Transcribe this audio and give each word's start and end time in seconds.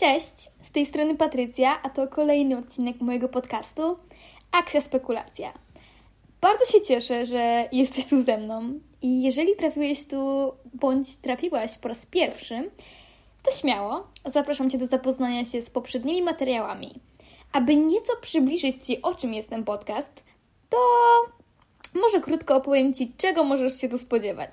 Cześć, 0.00 0.50
z 0.62 0.70
tej 0.70 0.86
strony 0.86 1.14
Patrycja, 1.14 1.82
a 1.82 1.90
to 1.90 2.08
kolejny 2.08 2.58
odcinek 2.58 3.00
mojego 3.00 3.28
podcastu 3.28 3.98
Akcja 4.52 4.80
Spekulacja. 4.80 5.52
Bardzo 6.40 6.64
się 6.64 6.80
cieszę, 6.80 7.26
że 7.26 7.68
jesteś 7.72 8.06
tu 8.06 8.22
ze 8.22 8.38
mną 8.38 8.62
i 9.02 9.22
jeżeli 9.22 9.56
trafiłeś 9.56 10.06
tu 10.06 10.52
bądź 10.74 11.16
trafiłaś 11.16 11.78
po 11.78 11.88
raz 11.88 12.06
pierwszy, 12.06 12.70
to 13.42 13.50
śmiało 13.50 14.06
zapraszam 14.24 14.70
Cię 14.70 14.78
do 14.78 14.86
zapoznania 14.86 15.44
się 15.44 15.62
z 15.62 15.70
poprzednimi 15.70 16.22
materiałami. 16.22 17.00
Aby 17.52 17.76
nieco 17.76 18.12
przybliżyć 18.20 18.86
Ci, 18.86 19.02
o 19.02 19.14
czym 19.14 19.34
jest 19.34 19.50
ten 19.50 19.64
podcast, 19.64 20.22
to 20.70 20.78
może 21.94 22.20
krótko 22.20 22.56
opowiem 22.56 22.94
Ci, 22.94 23.12
czego 23.16 23.44
możesz 23.44 23.80
się 23.80 23.88
tu 23.88 23.98
spodziewać. 23.98 24.50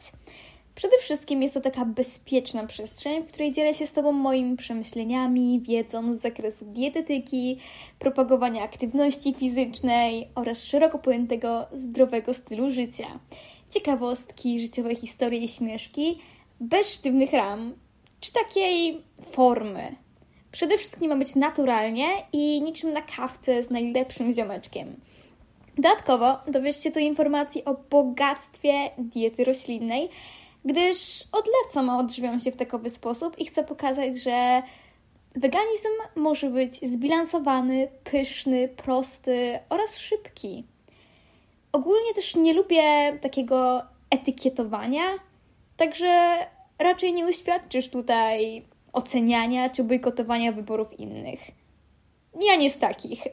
Przede 0.77 0.97
wszystkim 0.97 1.43
jest 1.43 1.53
to 1.53 1.61
taka 1.61 1.85
bezpieczna 1.85 2.67
przestrzeń, 2.67 3.23
w 3.23 3.27
której 3.27 3.51
dzielę 3.51 3.73
się 3.73 3.87
z 3.87 3.91
Tobą 3.91 4.11
moimi 4.11 4.57
przemyśleniami, 4.57 5.61
wiedzą 5.61 6.13
z 6.13 6.21
zakresu 6.21 6.65
dietetyki, 6.65 7.59
propagowania 7.99 8.63
aktywności 8.63 9.33
fizycznej 9.33 10.27
oraz 10.35 10.63
szeroko 10.63 10.99
pojętego 10.99 11.67
zdrowego 11.73 12.33
stylu 12.33 12.69
życia. 12.69 13.19
Ciekawostki, 13.69 14.59
życiowe 14.59 14.95
historie 14.95 15.39
i 15.39 15.47
śmieszki, 15.47 16.19
bez 16.59 16.93
sztywnych 16.93 17.33
ram 17.33 17.73
czy 18.19 18.33
takiej 18.33 19.01
formy. 19.23 19.95
Przede 20.51 20.77
wszystkim 20.77 21.09
ma 21.09 21.15
być 21.15 21.35
naturalnie 21.35 22.07
i 22.33 22.61
niczym 22.61 22.93
na 22.93 23.01
kawce 23.01 23.63
z 23.63 23.69
najlepszym 23.69 24.33
ziomeczkiem. 24.33 24.95
Dodatkowo 25.77 26.37
dowiesz 26.47 26.83
się 26.83 26.91
tu 26.91 26.99
informacji 26.99 27.65
o 27.65 27.75
bogactwie 27.89 28.91
diety 28.97 29.45
roślinnej, 29.45 30.09
gdyż 30.67 31.23
od 31.31 31.45
lat 31.45 31.73
sama 31.73 31.97
odżywiam 31.97 32.39
się 32.39 32.51
w 32.51 32.55
takowy 32.55 32.89
sposób 32.89 33.39
i 33.39 33.45
chcę 33.45 33.63
pokazać, 33.63 34.21
że 34.21 34.61
weganizm 35.35 35.89
może 36.15 36.49
być 36.49 36.75
zbilansowany, 36.75 37.87
pyszny, 38.03 38.67
prosty 38.67 39.59
oraz 39.69 39.97
szybki. 39.97 40.65
Ogólnie 41.71 42.13
też 42.13 42.35
nie 42.35 42.53
lubię 42.53 43.17
takiego 43.21 43.81
etykietowania, 44.09 45.03
także 45.77 46.37
raczej 46.79 47.13
nie 47.13 47.27
uświadczysz 47.27 47.89
tutaj 47.89 48.65
oceniania 48.93 49.69
czy 49.69 49.83
bojkotowania 49.83 50.51
wyborów 50.51 50.99
innych. 50.99 51.39
Ja 52.41 52.55
nie 52.55 52.71
z 52.71 52.77
takich. 52.77 53.23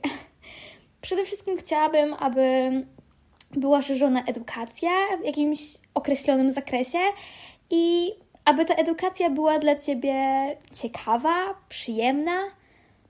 Przede 1.00 1.24
wszystkim 1.24 1.56
chciałabym, 1.56 2.14
aby 2.14 2.70
była 3.56 3.83
szerzona 3.83 4.24
edukacja 4.24 4.91
w 5.22 5.24
jakimś 5.24 5.60
określonym 5.94 6.50
zakresie 6.50 6.98
i 7.70 8.12
aby 8.44 8.64
ta 8.64 8.74
edukacja 8.74 9.30
była 9.30 9.58
dla 9.58 9.74
ciebie 9.74 10.16
ciekawa, 10.72 11.55
przyjemna, 11.69 12.42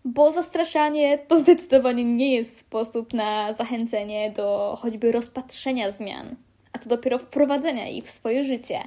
bo 0.04 0.30
zastraszanie 0.30 1.18
to 1.18 1.38
zdecydowanie 1.38 2.04
nie 2.04 2.34
jest 2.34 2.58
sposób 2.58 3.14
na 3.14 3.52
zachęcenie 3.52 4.30
do 4.30 4.78
choćby 4.82 5.12
rozpatrzenia 5.12 5.90
zmian, 5.90 6.36
a 6.72 6.78
co 6.78 6.88
dopiero 6.88 7.18
wprowadzenia 7.18 7.88
ich 7.88 8.04
w 8.04 8.10
swoje 8.10 8.44
życie. 8.44 8.80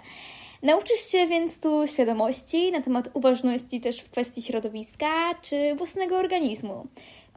Nauczysz 0.63 1.11
się 1.11 1.27
więc 1.27 1.59
tu 1.59 1.87
świadomości 1.87 2.71
na 2.71 2.81
temat 2.81 3.09
uważności 3.13 3.81
też 3.81 3.99
w 3.99 4.09
kwestii 4.09 4.41
środowiska 4.41 5.35
czy 5.41 5.75
własnego 5.75 6.17
organizmu. 6.17 6.87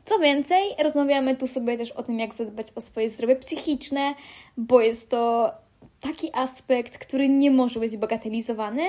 Co 0.04 0.18
więcej, 0.18 0.62
rozmawiamy 0.82 1.36
tu 1.36 1.46
sobie 1.46 1.78
też 1.78 1.92
o 1.92 2.02
tym, 2.02 2.18
jak 2.18 2.34
zadbać 2.34 2.66
o 2.74 2.80
swoje 2.80 3.10
zdrowie 3.10 3.36
psychiczne, 3.36 4.14
bo 4.56 4.80
jest 4.80 5.10
to 5.10 5.52
taki 6.00 6.30
aspekt, 6.32 6.98
który 6.98 7.28
nie 7.28 7.50
może 7.50 7.80
być 7.80 7.96
bagatelizowany. 7.96 8.82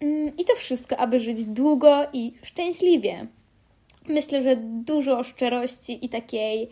Mm, 0.00 0.36
I 0.36 0.44
to 0.44 0.54
wszystko, 0.56 0.96
aby 0.96 1.18
żyć 1.18 1.44
długo 1.44 2.06
i 2.12 2.32
szczęśliwie. 2.42 3.26
Myślę, 4.08 4.42
że 4.42 4.56
dużo 4.56 5.24
szczerości 5.24 6.04
i 6.04 6.08
takiej, 6.08 6.68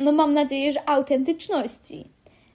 no 0.00 0.12
mam 0.12 0.34
nadzieję, 0.34 0.72
że 0.72 0.88
autentyczności. 0.88 2.04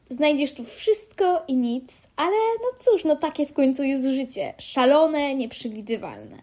Znajdziesz 0.09 0.53
tu 0.53 0.63
wszystko 0.63 1.43
i 1.47 1.55
nic, 1.55 2.07
ale 2.15 2.35
no 2.61 2.79
cóż, 2.79 3.03
no 3.05 3.15
takie 3.15 3.45
w 3.45 3.53
końcu 3.53 3.83
jest 3.83 4.07
życie. 4.07 4.53
Szalone, 4.57 5.35
nieprzewidywalne. 5.35 6.37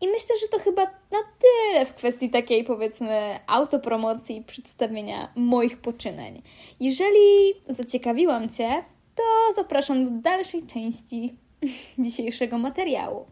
I 0.00 0.08
myślę, 0.08 0.36
że 0.40 0.48
to 0.48 0.58
chyba 0.58 0.82
na 0.84 1.18
tyle 1.38 1.86
w 1.86 1.94
kwestii 1.94 2.30
takiej, 2.30 2.64
powiedzmy, 2.64 3.38
autopromocji 3.46 4.36
i 4.36 4.44
przedstawienia 4.44 5.32
moich 5.36 5.78
poczynań. 5.78 6.42
Jeżeli 6.80 7.54
zaciekawiłam 7.68 8.48
Cię, 8.48 8.84
to 9.14 9.22
zapraszam 9.54 10.06
do 10.06 10.12
dalszej 10.12 10.62
części 10.66 11.34
dzisiejszego 11.98 12.58
materiału. 12.58 13.26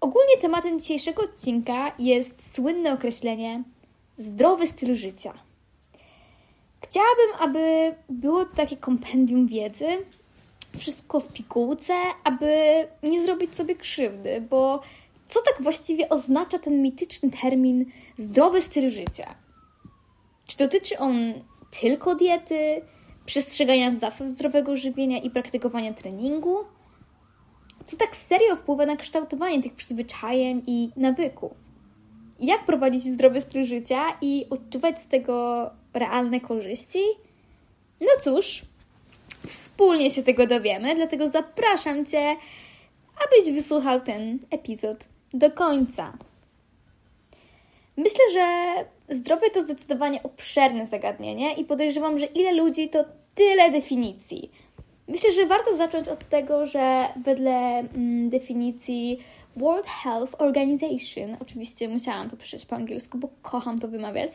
Ogólnie 0.00 0.36
tematem 0.40 0.80
dzisiejszego 0.80 1.22
odcinka 1.22 1.92
jest 1.98 2.54
słynne 2.54 2.92
określenie 2.92 3.62
zdrowy 4.16 4.66
styl 4.66 4.94
życia. 4.94 5.32
Chciałabym, 6.84 7.30
aby 7.38 7.94
było 8.08 8.44
to 8.44 8.56
takie 8.56 8.76
kompendium 8.76 9.46
wiedzy, 9.46 9.86
wszystko 10.78 11.20
w 11.20 11.32
pigułce, 11.32 11.94
aby 12.24 12.46
nie 13.02 13.26
zrobić 13.26 13.54
sobie 13.54 13.74
krzywdy, 13.74 14.40
bo 14.50 14.80
co 15.32 15.40
tak 15.42 15.62
właściwie 15.62 16.08
oznacza 16.08 16.58
ten 16.58 16.82
mityczny 16.82 17.30
termin 17.42 17.84
zdrowy 18.16 18.62
styl 18.62 18.90
życia? 18.90 19.34
Czy 20.46 20.56
dotyczy 20.56 20.98
on 20.98 21.14
tylko 21.80 22.14
diety, 22.14 22.82
przestrzegania 23.26 23.90
zasad 23.90 24.28
zdrowego 24.28 24.76
żywienia 24.76 25.18
i 25.18 25.30
praktykowania 25.30 25.94
treningu? 25.94 26.56
Co 27.86 27.96
tak 27.96 28.16
serio 28.16 28.56
wpływa 28.56 28.86
na 28.86 28.96
kształtowanie 28.96 29.62
tych 29.62 29.74
przyzwyczajeń 29.74 30.62
i 30.66 30.90
nawyków? 30.96 31.52
Jak 32.40 32.66
prowadzić 32.66 33.02
zdrowy 33.04 33.40
styl 33.40 33.64
życia 33.64 34.04
i 34.20 34.46
odczuwać 34.50 35.00
z 35.00 35.06
tego 35.06 35.70
realne 35.94 36.40
korzyści? 36.40 37.02
No 38.00 38.08
cóż, 38.22 38.62
wspólnie 39.46 40.10
się 40.10 40.22
tego 40.22 40.46
dowiemy, 40.46 40.94
dlatego 40.94 41.28
zapraszam 41.28 42.06
Cię, 42.06 42.36
abyś 43.24 43.54
wysłuchał 43.54 44.00
ten 44.00 44.38
epizod 44.50 45.11
do 45.34 45.50
końca. 45.50 46.12
Myślę, 47.96 48.24
że 48.32 48.74
zdrowie 49.08 49.50
to 49.50 49.62
zdecydowanie 49.62 50.22
obszerne 50.22 50.86
zagadnienie 50.86 51.54
i 51.54 51.64
podejrzewam, 51.64 52.18
że 52.18 52.26
ile 52.26 52.52
ludzi 52.52 52.88
to 52.88 53.04
tyle 53.34 53.70
definicji. 53.70 54.50
Myślę, 55.08 55.32
że 55.32 55.46
warto 55.46 55.76
zacząć 55.76 56.08
od 56.08 56.28
tego, 56.28 56.66
że 56.66 57.08
wedle 57.24 57.78
mm, 57.78 58.30
definicji 58.30 59.18
World 59.56 59.86
Health 59.86 60.34
Organization, 60.38 61.36
oczywiście 61.40 61.88
musiałam 61.88 62.30
to 62.30 62.36
przeczytać 62.36 62.66
po 62.66 62.76
angielsku, 62.76 63.18
bo 63.18 63.28
kocham 63.42 63.78
to 63.78 63.88
wymawiać, 63.88 64.30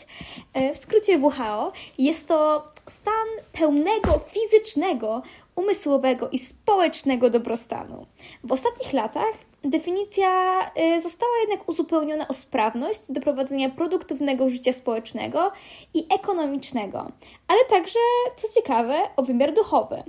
e, 0.53 0.73
w 0.73 0.77
skrócie 0.77 1.19
WHO, 1.19 1.71
jest 1.97 2.27
to 2.27 2.67
stan 2.89 3.27
pełnego 3.53 4.19
fizycznego, 4.19 5.21
umysłowego 5.55 6.29
i 6.29 6.39
społecznego 6.39 7.29
dobrostanu. 7.29 8.05
W 8.43 8.51
ostatnich 8.51 8.93
latach 8.93 9.46
definicja 9.63 10.61
y, 10.97 11.01
została 11.01 11.31
jednak 11.41 11.69
uzupełniona 11.69 12.27
o 12.27 12.33
sprawność 12.33 12.99
do 13.11 13.21
prowadzenia 13.21 13.69
produktywnego 13.69 14.49
życia 14.49 14.73
społecznego 14.73 15.51
i 15.93 16.05
ekonomicznego, 16.09 17.11
ale 17.47 17.59
także, 17.69 17.99
co 18.35 18.47
ciekawe, 18.55 18.99
o 19.15 19.23
wymiar 19.23 19.53
duchowy. 19.53 20.03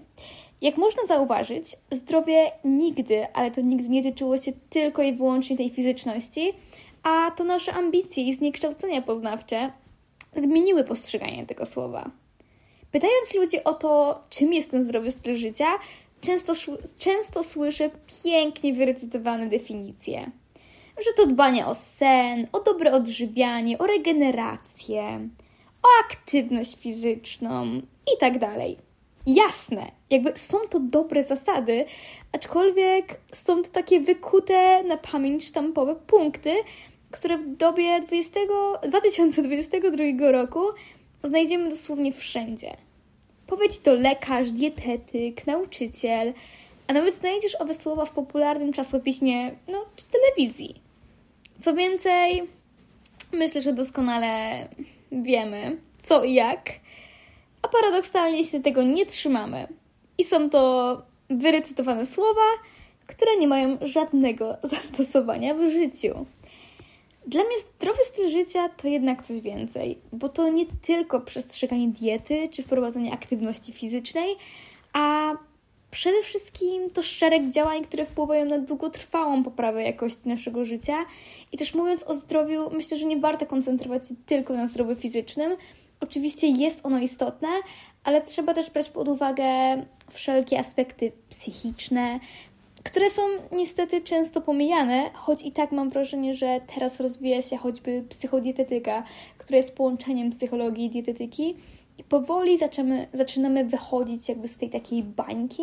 Jak 0.61 0.77
można 0.77 1.07
zauważyć, 1.07 1.77
zdrowie 1.91 2.53
nigdy, 2.65 3.27
ale 3.35 3.51
to 3.51 3.61
nigdy 3.61 3.89
nie 3.89 4.03
tyczyło 4.03 4.37
się 4.37 4.53
tylko 4.71 5.03
i 5.03 5.13
wyłącznie 5.13 5.57
tej 5.57 5.71
fizyczności, 5.71 6.53
a 7.03 7.31
to 7.31 7.45
nasze 7.45 7.73
ambicje 7.73 8.25
i 8.25 8.35
zniekształcenia 8.35 9.03
poznawcze 9.03 9.73
zmieniły 10.37 10.85
postrzeganie 10.85 11.47
tego 11.47 11.67
słowa. 11.67 12.11
Pytając 12.93 13.35
ludzi 13.35 13.65
o 13.65 13.75
to, 13.75 14.21
czym 14.31 14.53
jest 14.53 14.71
ten 14.71 14.85
zdrowy 14.85 15.11
styl 15.11 15.35
życia, 15.35 15.67
często, 16.21 16.53
często 16.99 17.45
słyszę 17.45 17.91
pięknie 18.25 18.75
wyrecytowane 18.75 19.47
definicje. 19.47 20.31
Że 21.05 21.13
to 21.17 21.27
dbanie 21.27 21.67
o 21.67 21.75
sen, 21.75 22.47
o 22.53 22.61
dobre 22.61 22.93
odżywianie, 22.93 23.79
o 23.79 23.87
regenerację, 23.87 25.29
o 25.83 25.89
aktywność 26.05 26.77
fizyczną 26.77 27.77
i 28.15 28.19
tak 28.21 28.39
dalej. 28.39 28.79
Jasne, 29.27 29.91
jakby 30.11 30.33
są 30.37 30.59
to 30.71 30.81
dobre 30.81 31.23
zasady, 31.23 31.85
aczkolwiek 32.33 33.21
są 33.33 33.63
to 33.63 33.69
takie 33.69 34.01
wykute 34.01 34.83
na 34.83 34.97
pamięć 34.97 35.45
sztampowe 35.45 35.97
punkty, 35.97 36.55
które 37.11 37.39
w 37.39 37.57
dobie 37.57 38.01
20, 38.01 38.41
2022 38.89 40.31
roku 40.31 40.61
znajdziemy 41.25 41.71
dosłownie 41.71 42.13
wszędzie. 42.13 42.77
Powiedz 43.49 43.81
to 43.81 43.95
lekarz, 43.95 44.51
dietetyk, 44.51 45.47
nauczyciel, 45.47 46.33
a 46.87 46.93
nawet 46.93 47.15
znajdziesz 47.15 47.57
owe 47.61 47.75
słowa 47.75 48.05
w 48.05 48.11
popularnym 48.11 48.73
czasopiśmie, 48.73 49.51
no, 49.69 49.85
czy 49.97 50.05
telewizji. 50.07 50.75
Co 51.61 51.75
więcej, 51.75 52.43
myślę, 53.33 53.63
że 53.63 53.73
doskonale 53.73 54.29
wiemy, 55.13 55.77
co 56.03 56.25
i 56.25 56.35
jak, 56.35 56.71
a 57.63 57.69
paradoksalnie 57.69 58.45
się 58.45 58.63
tego 58.63 58.83
nie 58.83 59.07
trzymamy. 59.07 59.69
I 60.19 60.25
są 60.25 60.51
to 60.51 61.03
wyrecytowane 61.31 62.07
słowa, 62.07 62.47
które 63.07 63.37
nie 63.37 63.49
mają 63.49 63.79
żadnego 63.81 64.57
zastosowania 64.63 65.55
w 65.55 65.71
życiu. 65.71 66.27
Dla 67.29 67.45
mnie 67.45 67.59
zdrowy 67.59 68.05
styl 68.05 68.31
życia 68.31 68.69
to 68.69 68.89
jednak 68.89 69.23
coś 69.23 69.41
więcej, 69.41 69.99
bo 70.13 70.29
to 70.29 70.49
nie 70.49 70.67
tylko 70.67 71.21
przestrzeganie 71.21 71.89
diety 71.89 72.49
czy 72.53 72.63
wprowadzanie 72.63 73.13
aktywności 73.13 73.73
fizycznej, 73.73 74.37
a 74.93 75.33
przede 75.91 76.23
wszystkim 76.23 76.91
to 76.91 77.03
szereg 77.03 77.51
działań, 77.51 77.85
które 77.85 78.07
wpływają 78.07 78.45
na 78.45 78.59
długotrwałą 78.59 79.45
poprawę 79.45 79.83
jakości 79.83 80.29
naszego 80.29 80.65
życia. 80.65 80.97
I 81.53 81.59
też 81.59 81.75
mówiąc 81.75 82.05
o 82.05 82.15
zdrowiu, 82.15 82.71
myślę, 82.71 82.97
że 82.97 83.05
nie 83.05 83.19
warto 83.19 83.47
koncentrować 83.47 84.09
się 84.09 84.15
tylko 84.27 84.55
na 84.55 84.67
zdrowiu 84.67 84.97
fizycznym. 84.97 85.57
Oczywiście 86.01 86.47
jest 86.47 86.87
ono 86.87 86.99
istotne, 86.99 87.49
ale 88.05 88.21
trzeba 88.21 88.55
też 88.55 88.71
brać 88.71 88.91
pod 88.91 89.09
uwagę 89.09 89.45
wszelkie 90.11 90.59
aspekty 90.59 91.13
psychiczne, 91.29 92.21
które 92.85 93.11
są 93.11 93.23
niestety 93.53 94.01
często 94.01 94.41
pomijane, 94.41 95.11
choć 95.15 95.43
i 95.43 95.53
tak 95.53 95.73
mam 95.73 95.91
wrażenie, 95.91 96.35
że 96.35 96.61
teraz 96.75 97.01
rozwija 97.01 97.43
się 97.43 97.57
choćby 97.57 98.05
psychodietetyka, 98.09 99.05
która 99.39 99.57
jest 99.57 99.77
połączeniem 99.77 100.31
psychologii 100.31 100.85
i 100.85 100.91
dietetyki 100.91 101.57
i 101.99 102.05
powoli 102.05 102.59
zaczynamy, 102.59 103.09
zaczynamy 103.13 103.65
wychodzić 103.65 104.29
jakby 104.29 104.49
z 104.49 104.57
tej 104.57 104.71
takiej 104.71 105.03
bańki 105.03 105.63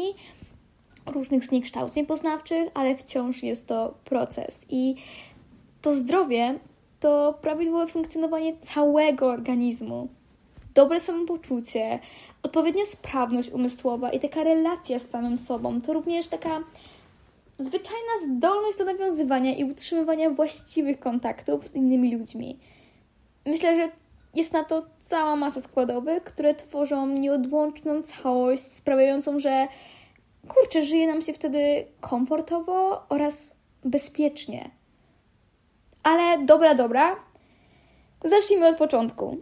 różnych 1.05 1.45
zniekształceń 1.45 2.05
poznawczych, 2.05 2.67
ale 2.73 2.95
wciąż 2.97 3.43
jest 3.43 3.67
to 3.67 3.93
proces. 4.05 4.65
I 4.69 4.95
to 5.81 5.95
zdrowie 5.95 6.59
to 6.99 7.33
prawidłowe 7.41 7.87
funkcjonowanie 7.87 8.57
całego 8.57 9.27
organizmu. 9.27 10.07
Dobre 10.73 10.99
samopoczucie, 10.99 11.99
odpowiednia 12.43 12.85
sprawność 12.85 13.49
umysłowa 13.49 14.11
i 14.11 14.19
taka 14.19 14.43
relacja 14.43 14.99
z 14.99 15.09
samym 15.09 15.37
sobą 15.37 15.81
to 15.81 15.93
również 15.93 16.27
taka 16.27 16.63
zwyczajna 17.59 18.11
zdolność 18.27 18.77
do 18.77 18.85
nawiązywania 18.85 19.55
i 19.55 19.63
utrzymywania 19.63 20.29
właściwych 20.29 20.99
kontaktów 20.99 21.67
z 21.67 21.75
innymi 21.75 22.15
ludźmi. 22.15 22.59
Myślę, 23.45 23.75
że 23.75 23.89
jest 24.33 24.53
na 24.53 24.63
to 24.63 24.85
cała 25.03 25.35
masa 25.35 25.61
składowych, 25.61 26.23
które 26.23 26.55
tworzą 26.55 27.07
nieodłączną 27.07 28.01
całość, 28.03 28.63
sprawiającą, 28.63 29.39
że 29.39 29.67
kurczę, 30.47 30.83
żyje 30.83 31.07
nam 31.07 31.21
się 31.21 31.33
wtedy 31.33 31.85
komfortowo 32.01 33.05
oraz 33.09 33.55
bezpiecznie. 33.83 34.71
Ale 36.03 36.45
dobra, 36.45 36.75
dobra. 36.75 37.15
Zacznijmy 38.23 38.67
od 38.67 38.77
początku. 38.77 39.37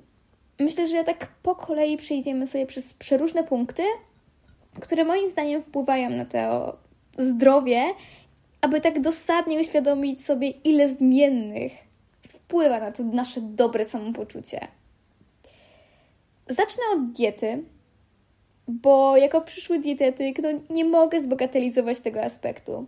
Myślę, 0.59 0.87
że 0.87 1.03
tak 1.03 1.27
po 1.43 1.55
kolei 1.55 1.97
przejdziemy 1.97 2.47
sobie 2.47 2.65
przez 2.65 2.93
przeróżne 2.93 3.43
punkty, 3.43 3.83
które 4.81 5.05
moim 5.05 5.29
zdaniem 5.29 5.63
wpływają 5.63 6.09
na 6.09 6.25
to 6.25 6.77
zdrowie, 7.17 7.83
aby 8.61 8.81
tak 8.81 9.01
dosadnie 9.01 9.59
uświadomić 9.59 10.25
sobie, 10.25 10.49
ile 10.49 10.93
zmiennych 10.93 11.71
wpływa 12.27 12.79
na 12.79 12.91
to 12.91 13.03
nasze 13.03 13.41
dobre 13.41 13.85
samopoczucie. 13.85 14.67
Zacznę 16.49 16.83
od 16.93 17.11
diety, 17.11 17.63
bo 18.67 19.17
jako 19.17 19.41
przyszły 19.41 19.79
dietetyk 19.79 20.39
no, 20.39 20.49
nie 20.69 20.85
mogę 20.85 21.21
zbogatelizować 21.21 21.99
tego 21.99 22.23
aspektu. 22.23 22.85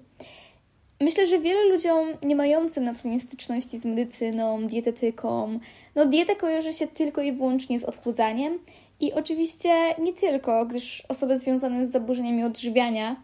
Myślę, 1.01 1.25
że 1.25 1.39
wielu 1.39 1.69
ludziom 1.69 2.07
nie 2.23 2.35
mającym 2.35 2.83
na 2.83 2.93
co 2.93 3.09
nie 3.09 3.19
styczności 3.19 3.77
z 3.77 3.85
medycyną, 3.85 4.67
dietetyką, 4.67 5.59
no 5.95 6.05
dieta 6.05 6.35
kojarzy 6.35 6.73
się 6.73 6.87
tylko 6.87 7.21
i 7.21 7.31
wyłącznie 7.31 7.79
z 7.79 7.83
odchudzaniem 7.83 8.59
i 8.99 9.13
oczywiście 9.13 9.69
nie 9.99 10.13
tylko, 10.13 10.65
gdyż 10.65 11.03
osoby 11.09 11.39
związane 11.39 11.87
z 11.87 11.91
zaburzeniami 11.91 12.43
odżywiania 12.43 13.15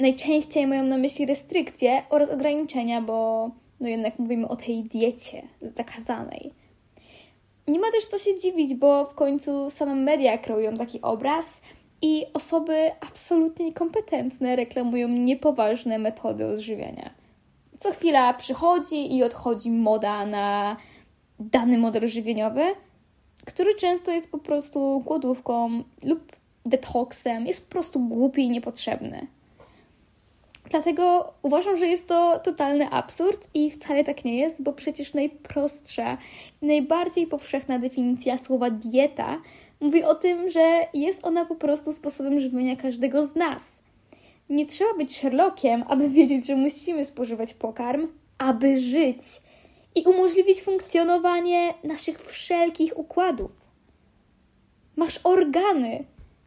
najczęściej 0.00 0.66
mają 0.66 0.84
na 0.84 0.98
myśli 0.98 1.26
restrykcje 1.26 2.02
oraz 2.10 2.30
ograniczenia, 2.30 3.02
bo 3.02 3.50
no 3.80 3.88
jednak 3.88 4.18
mówimy 4.18 4.48
o 4.48 4.56
tej 4.56 4.84
diecie 4.84 5.42
zakazanej. 5.62 6.52
Nie 7.68 7.78
ma 7.78 7.90
też 7.90 8.06
co 8.06 8.18
się 8.18 8.36
dziwić, 8.36 8.74
bo 8.74 9.04
w 9.04 9.14
końcu 9.14 9.70
same 9.70 9.94
media 9.94 10.38
kreują 10.38 10.76
taki 10.76 11.02
obraz 11.02 11.60
i 12.02 12.26
osoby 12.34 12.90
absolutnie 13.00 13.64
niekompetentne 13.64 14.56
reklamują 14.56 15.08
niepoważne 15.08 15.98
metody 15.98 16.46
odżywiania. 16.46 17.10
Co 17.78 17.92
chwila 17.92 18.34
przychodzi 18.34 19.16
i 19.16 19.22
odchodzi 19.22 19.70
moda 19.70 20.26
na 20.26 20.76
dany 21.40 21.78
model 21.78 22.06
żywieniowy, 22.06 22.62
który 23.44 23.74
często 23.74 24.12
jest 24.12 24.30
po 24.30 24.38
prostu 24.38 25.00
głodówką 25.00 25.82
lub 26.02 26.36
detoksem, 26.66 27.46
jest 27.46 27.66
po 27.66 27.72
prostu 27.72 28.00
głupi 28.00 28.42
i 28.42 28.50
niepotrzebny. 28.50 29.26
Dlatego 30.70 31.34
uważam, 31.42 31.78
że 31.78 31.86
jest 31.86 32.08
to 32.08 32.38
totalny 32.44 32.90
absurd 32.90 33.48
i 33.54 33.70
wcale 33.70 34.04
tak 34.04 34.24
nie 34.24 34.38
jest, 34.38 34.62
bo 34.62 34.72
przecież 34.72 35.14
najprostsza 35.14 36.18
i 36.62 36.66
najbardziej 36.66 37.26
powszechna 37.26 37.78
definicja 37.78 38.38
słowa 38.38 38.70
dieta 38.70 39.40
mówi 39.80 40.04
o 40.04 40.14
tym, 40.14 40.50
że 40.50 40.86
jest 40.94 41.26
ona 41.26 41.44
po 41.44 41.54
prostu 41.54 41.92
sposobem 41.92 42.40
żywienia 42.40 42.76
każdego 42.76 43.26
z 43.26 43.34
nas. 43.34 43.82
Nie 44.50 44.66
trzeba 44.66 44.94
być 44.94 45.16
Sherlockiem, 45.16 45.84
aby 45.88 46.08
wiedzieć, 46.18 46.46
że 46.46 46.56
musimy 46.56 47.04
spożywać 47.04 47.54
pokarm, 47.54 48.08
aby 48.38 48.78
żyć 48.78 49.20
i 49.94 50.02
umożliwić 50.02 50.62
funkcjonowanie 50.62 51.74
naszych 51.84 52.20
wszelkich 52.22 52.98
układów. 52.98 53.50
Masz 54.96 55.20
organy, 55.24 56.04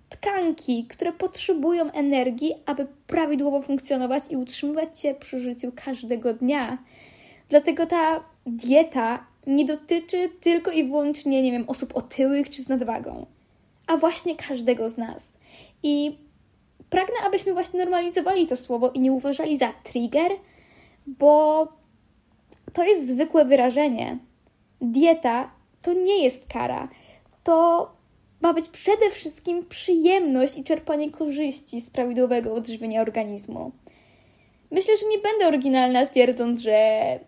tkanki, 0.09 0.86
które 0.86 1.13
potrzebują 1.13 1.92
energii, 1.92 2.54
aby 2.65 2.88
prawidłowo 3.07 3.62
funkcjonować 3.62 4.24
i 4.30 4.38
utrzymywać 4.38 5.00
się 5.00 5.15
przy 5.15 5.39
życiu 5.39 5.71
każdego 5.75 6.33
dnia. 6.33 6.77
Dlatego 7.50 7.86
ta 7.86 8.24
dieta 8.45 9.25
nie 9.48 9.65
dotyczy 9.65 10.30
tylko 10.42 10.71
i 10.71 10.83
wyłącznie, 10.83 11.42
nie 11.42 11.51
wiem, 11.51 11.63
osób 11.68 11.98
otyłych 11.98 12.50
czy 12.50 12.62
z 12.62 12.69
nadwagą, 12.69 13.25
a 13.88 13.98
właśnie 13.98 14.36
każdego 14.36 14.89
z 14.89 14.98
nas. 14.98 15.38
I 15.83 16.18
pragnę, 16.89 17.15
abyśmy 17.25 17.53
właśnie 17.53 17.80
normalizowali 17.80 18.48
to 18.48 18.56
słowo 18.56 18.89
i 18.89 19.00
nie 19.00 19.12
uważali 19.12 19.57
za 19.57 19.74
trigger, 19.83 20.31
bo 21.07 21.68
to 22.74 22.83
jest 22.83 23.07
zwykłe 23.07 23.45
wyrażenie. 23.45 24.18
Dieta 24.81 25.51
to 25.81 25.94
nie 25.94 26.24
jest 26.24 26.45
kara. 26.53 26.89
To 27.44 27.97
ma 28.42 28.54
być 28.54 28.69
przede 28.69 29.12
wszystkim 29.12 29.66
przyjemność 29.66 30.57
i 30.57 30.63
czerpanie 30.63 31.12
korzyści 31.12 31.81
z 31.81 31.89
prawidłowego 31.89 32.54
odżywienia 32.54 33.01
organizmu. 33.01 33.72
Myślę, 34.72 34.98
że 34.98 35.10
nie 35.10 35.18
będę 35.18 35.48
oryginalna 35.48 36.06
twierdząc, 36.06 36.62
że 36.62 37.19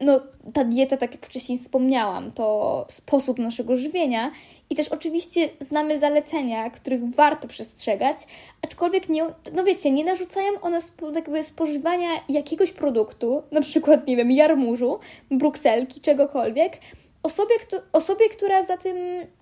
no, 0.00 0.20
ta 0.54 0.64
dieta, 0.64 0.96
tak 0.96 1.12
jak 1.12 1.26
wcześniej 1.26 1.58
wspomniałam, 1.58 2.32
to 2.32 2.86
sposób 2.88 3.38
naszego 3.38 3.76
żywienia 3.76 4.32
i 4.70 4.74
też 4.74 4.88
oczywiście 4.88 5.48
znamy 5.60 5.98
zalecenia, 5.98 6.70
których 6.70 7.14
warto 7.14 7.48
przestrzegać, 7.48 8.16
aczkolwiek 8.62 9.08
nie, 9.08 9.24
no 9.52 9.64
wiecie, 9.64 9.90
nie 9.90 10.04
narzucają 10.04 10.60
one 10.60 10.80
jakby 11.14 11.42
spożywania 11.42 12.08
jakiegoś 12.28 12.72
produktu, 12.72 13.42
na 13.52 13.60
przykład, 13.60 14.06
nie 14.06 14.16
wiem, 14.16 14.30
jarmużu, 14.30 14.98
brukselki, 15.30 16.00
czegokolwiek, 16.00 16.78
osobie, 17.22 17.54
osobie, 17.92 18.28
która 18.28 18.62
za 18.62 18.76
tym 18.76 18.96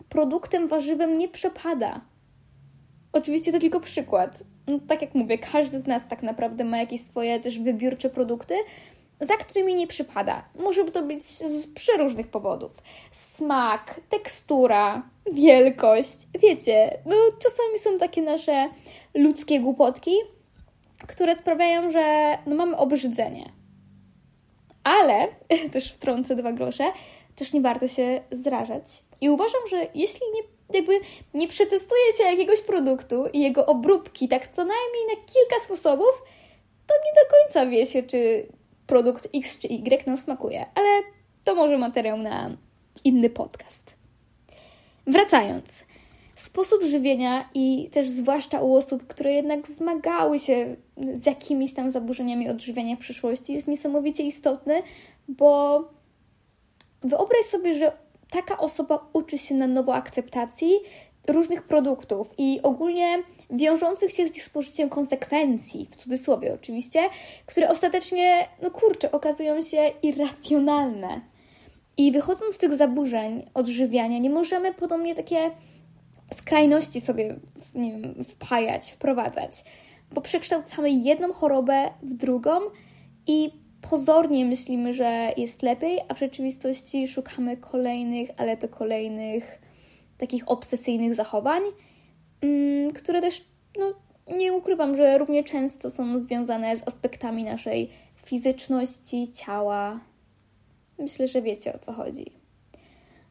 produktem, 0.08 0.68
warzywem 0.68 1.18
nie 1.18 1.28
przepada. 1.28 2.00
Oczywiście 3.12 3.52
to 3.52 3.58
tylko 3.58 3.80
przykład. 3.80 4.42
No, 4.66 4.78
tak 4.88 5.02
jak 5.02 5.14
mówię, 5.14 5.38
każdy 5.38 5.80
z 5.80 5.86
nas 5.86 6.08
tak 6.08 6.22
naprawdę 6.22 6.64
ma 6.64 6.78
jakieś 6.78 7.00
swoje 7.00 7.40
też 7.40 7.58
wybiórcze 7.58 8.10
produkty, 8.10 8.54
za 9.20 9.36
którymi 9.36 9.74
nie 9.74 9.86
przypada. 9.86 10.44
Może 10.54 10.84
to 10.84 11.02
być 11.02 11.24
z 11.24 11.66
przeróżnych 11.66 12.26
powodów. 12.26 12.82
Smak, 13.12 14.00
tekstura, 14.10 15.02
wielkość. 15.32 16.16
Wiecie, 16.40 16.98
no 17.06 17.16
czasami 17.38 17.78
są 17.78 17.98
takie 17.98 18.22
nasze 18.22 18.68
ludzkie 19.14 19.60
głupotki, 19.60 20.12
które 21.06 21.34
sprawiają, 21.34 21.90
że 21.90 22.38
no, 22.46 22.56
mamy 22.56 22.76
obrzydzenie. 22.76 23.52
Ale, 24.84 25.28
też 25.72 25.92
wtrącę 25.92 26.36
dwa 26.36 26.52
grosze, 26.52 26.92
też 27.36 27.52
nie 27.52 27.60
warto 27.60 27.88
się 27.88 28.22
zrażać. 28.30 29.05
I 29.20 29.30
uważam, 29.30 29.60
że 29.70 29.86
jeśli 29.94 30.20
nie, 30.34 30.42
jakby 30.78 31.00
nie 31.34 31.48
przetestuje 31.48 32.12
się 32.18 32.24
jakiegoś 32.24 32.60
produktu 32.60 33.26
i 33.32 33.40
jego 33.40 33.66
obróbki 33.66 34.28
tak 34.28 34.48
co 34.48 34.64
najmniej 34.64 35.04
na 35.08 35.14
kilka 35.14 35.64
sposobów, 35.64 36.22
to 36.86 36.94
nie 36.94 37.22
do 37.22 37.30
końca 37.30 37.70
wie 37.70 37.86
się, 37.86 38.02
czy 38.02 38.46
produkt 38.86 39.28
X 39.34 39.58
czy 39.58 39.68
Y 39.68 40.06
nam 40.06 40.16
smakuje. 40.16 40.66
Ale 40.74 41.02
to 41.44 41.54
może 41.54 41.78
materiał 41.78 42.18
na 42.18 42.56
inny 43.04 43.30
podcast. 43.30 43.94
Wracając. 45.06 45.84
Sposób 46.36 46.82
żywienia 46.82 47.48
i 47.54 47.88
też 47.92 48.08
zwłaszcza 48.08 48.60
u 48.60 48.74
osób, 48.74 49.06
które 49.06 49.32
jednak 49.32 49.68
zmagały 49.68 50.38
się 50.38 50.76
z 51.14 51.26
jakimiś 51.26 51.74
tam 51.74 51.90
zaburzeniami 51.90 52.50
odżywiania 52.50 52.96
w 52.96 52.98
przyszłości, 52.98 53.52
jest 53.52 53.66
niesamowicie 53.66 54.22
istotny, 54.22 54.82
bo 55.28 55.80
Wyobraź 57.06 57.46
sobie, 57.46 57.74
że 57.74 57.92
taka 58.30 58.58
osoba 58.58 59.08
uczy 59.12 59.38
się 59.38 59.54
na 59.54 59.66
nowo 59.66 59.94
akceptacji, 59.94 60.70
różnych 61.26 61.62
produktów 61.62 62.34
i 62.38 62.60
ogólnie 62.62 63.22
wiążących 63.50 64.12
się 64.12 64.28
z 64.28 64.36
ich 64.36 64.44
spożyciem 64.44 64.88
konsekwencji, 64.88 65.88
w 65.90 65.96
cudzysłowie 65.96 66.54
oczywiście, 66.54 67.00
które 67.46 67.70
ostatecznie, 67.70 68.48
no 68.62 68.70
kurczę, 68.70 69.12
okazują 69.12 69.62
się 69.62 69.92
irracjonalne. 70.02 71.20
I 71.98 72.12
wychodząc 72.12 72.54
z 72.54 72.58
tych 72.58 72.76
zaburzeń 72.76 73.50
odżywiania, 73.54 74.18
nie 74.18 74.30
możemy 74.30 74.74
podobnie 74.74 75.14
takie 75.14 75.50
skrajności 76.34 77.00
sobie 77.00 77.36
nie 77.74 77.92
wiem, 77.92 78.24
wpajać, 78.24 78.92
wprowadzać, 78.92 79.64
bo 80.12 80.20
przekształcamy 80.20 80.90
jedną 80.90 81.32
chorobę 81.32 81.90
w 82.02 82.14
drugą 82.14 82.60
i 83.26 83.65
pozornie 83.80 84.44
myślimy, 84.44 84.94
że 84.94 85.32
jest 85.36 85.62
lepiej, 85.62 86.00
a 86.08 86.14
w 86.14 86.18
rzeczywistości 86.18 87.08
szukamy 87.08 87.56
kolejnych, 87.56 88.30
ale 88.36 88.56
to 88.56 88.68
kolejnych 88.68 89.58
takich 90.18 90.48
obsesyjnych 90.48 91.14
zachowań, 91.14 91.62
mm, 92.40 92.92
które 92.92 93.20
też, 93.20 93.44
no, 93.78 93.94
nie 94.36 94.52
ukrywam, 94.52 94.96
że 94.96 95.18
równie 95.18 95.44
często 95.44 95.90
są 95.90 96.18
związane 96.18 96.76
z 96.76 96.88
aspektami 96.88 97.44
naszej 97.44 97.90
fizyczności, 98.24 99.32
ciała. 99.32 100.00
Myślę, 100.98 101.28
że 101.28 101.42
wiecie 101.42 101.74
o 101.74 101.78
co 101.78 101.92
chodzi. 101.92 102.32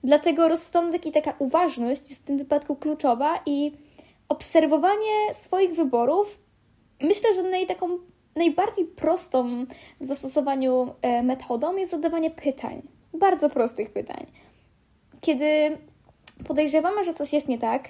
Dlatego 0.03 0.47
rozsądek 0.47 1.05
i 1.05 1.11
taka 1.11 1.35
uważność 1.39 2.09
jest 2.09 2.21
w 2.21 2.25
tym 2.25 2.37
wypadku 2.37 2.75
kluczowa 2.75 3.39
i 3.45 3.71
obserwowanie 4.29 5.33
swoich 5.33 5.75
wyborów 5.75 6.45
myślę, 7.01 7.33
że 7.33 7.43
naj, 7.43 7.67
taką 7.67 7.97
najbardziej 8.35 8.85
prostą 8.85 9.65
w 9.99 10.05
zastosowaniu 10.05 10.93
e, 11.01 11.23
metodą 11.23 11.75
jest 11.75 11.91
zadawanie 11.91 12.31
pytań. 12.31 12.81
Bardzo 13.13 13.49
prostych 13.49 13.89
pytań. 13.89 14.25
Kiedy 15.21 15.77
podejrzewamy, 16.47 17.03
że 17.03 17.13
coś 17.13 17.33
jest 17.33 17.47
nie 17.47 17.57
tak 17.57 17.89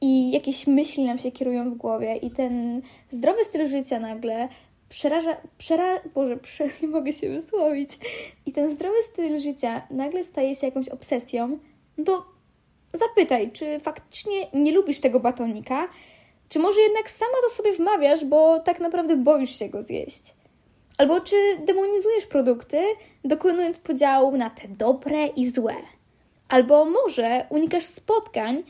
i 0.00 0.30
jakieś 0.30 0.66
myśli 0.66 1.04
nam 1.04 1.18
się 1.18 1.32
kierują 1.32 1.70
w 1.70 1.74
głowie 1.74 2.16
i 2.16 2.30
ten 2.30 2.82
zdrowy 3.10 3.44
styl 3.44 3.66
życia 3.66 4.00
nagle 4.00 4.48
przeraża, 4.88 5.36
przera, 5.58 6.00
Boże, 6.14 6.36
prze, 6.46 6.68
nie 6.82 6.88
mogę 6.88 7.12
się 7.12 7.30
wysłowić 7.30 7.90
i 8.46 8.52
ten 8.52 8.70
zdrowy 8.70 9.02
styl 9.12 9.38
życia 9.38 9.82
nagle 9.90 10.24
staje 10.24 10.54
się 10.54 10.66
jakąś 10.66 10.88
obsesją, 10.88 11.58
no 11.98 12.04
to 12.04 12.26
zapytaj, 12.94 13.52
czy 13.52 13.80
faktycznie 13.80 14.46
nie 14.54 14.72
lubisz 14.72 15.00
tego 15.00 15.20
batonika, 15.20 15.88
czy 16.54 16.60
może 16.60 16.80
jednak 16.80 17.10
sama 17.10 17.34
to 17.42 17.54
sobie 17.54 17.72
wmawiasz, 17.72 18.24
bo 18.24 18.60
tak 18.60 18.80
naprawdę 18.80 19.16
boisz 19.16 19.58
się 19.58 19.68
go 19.68 19.82
zjeść. 19.82 20.34
Albo 20.98 21.20
czy 21.20 21.36
demonizujesz 21.66 22.26
produkty, 22.26 22.78
dokonując 23.24 23.78
podziału 23.78 24.36
na 24.36 24.50
te 24.50 24.68
dobre 24.68 25.26
i 25.26 25.48
złe. 25.48 25.74
Albo 26.48 26.84
może 26.84 27.46
unikasz 27.50 27.84
spotkań 27.84 28.62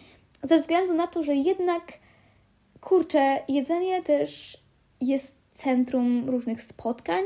ze 0.42 0.58
względu 0.58 0.94
na 0.94 1.06
to, 1.06 1.22
że 1.22 1.34
jednak, 1.34 1.92
kurczę, 2.80 3.38
jedzenie 3.48 4.02
też 4.02 4.58
jest 5.00 5.42
centrum 5.52 6.30
różnych 6.30 6.62
spotkań, 6.62 7.24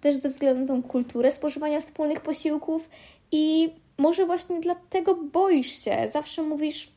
też 0.00 0.16
ze 0.16 0.28
względu 0.28 0.60
na 0.60 0.66
tą 0.66 0.88
kulturę 0.88 1.30
spożywania 1.30 1.80
wspólnych 1.80 2.20
posiłków 2.20 2.88
i 3.32 3.72
może 3.98 4.26
właśnie 4.26 4.60
dlatego 4.60 5.14
boisz 5.14 5.84
się. 5.84 6.08
Zawsze 6.12 6.42
mówisz, 6.42 6.92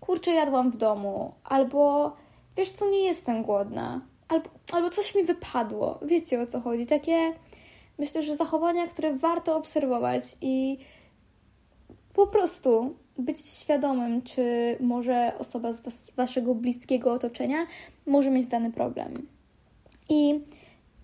kurczę, 0.00 0.30
jadłam 0.30 0.70
w 0.70 0.76
domu, 0.76 1.34
albo 1.44 2.12
wiesz 2.56 2.70
co, 2.70 2.90
nie 2.90 3.00
jestem 3.00 3.42
głodna, 3.42 4.00
albo, 4.28 4.50
albo 4.72 4.90
coś 4.90 5.14
mi 5.14 5.24
wypadło. 5.24 5.98
Wiecie 6.02 6.42
o 6.42 6.46
co 6.46 6.60
chodzi? 6.60 6.86
Takie, 6.86 7.32
myślę, 7.98 8.22
że 8.22 8.36
zachowania, 8.36 8.86
które 8.86 9.16
warto 9.16 9.56
obserwować 9.56 10.24
i 10.40 10.78
po 12.14 12.26
prostu 12.26 12.96
być 13.18 13.46
świadomym, 13.46 14.22
czy 14.22 14.76
może 14.80 15.32
osoba 15.38 15.72
z 15.72 15.80
was, 15.80 16.10
waszego 16.16 16.54
bliskiego 16.54 17.12
otoczenia 17.12 17.66
może 18.06 18.30
mieć 18.30 18.46
dany 18.46 18.72
problem. 18.72 19.28
I 20.08 20.40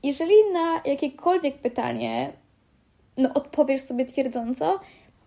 jeżeli 0.02 0.34
na 0.52 0.80
jakiekolwiek 0.84 1.58
pytanie 1.58 2.32
no, 3.16 3.34
odpowiesz 3.34 3.82
sobie 3.82 4.04
twierdząco, 4.04 4.80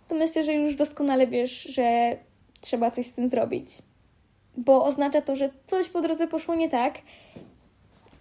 to 0.07 0.15
myślę, 0.15 0.43
że 0.43 0.53
już 0.53 0.75
doskonale 0.75 1.27
wiesz, 1.27 1.63
że 1.63 2.17
trzeba 2.61 2.91
coś 2.91 3.05
z 3.05 3.13
tym 3.13 3.27
zrobić. 3.27 3.69
Bo 4.57 4.86
oznacza 4.86 5.22
to, 5.22 5.36
że 5.36 5.50
coś 5.67 5.89
po 5.89 6.01
drodze 6.01 6.27
poszło 6.27 6.55
nie 6.55 6.69
tak, 6.69 6.93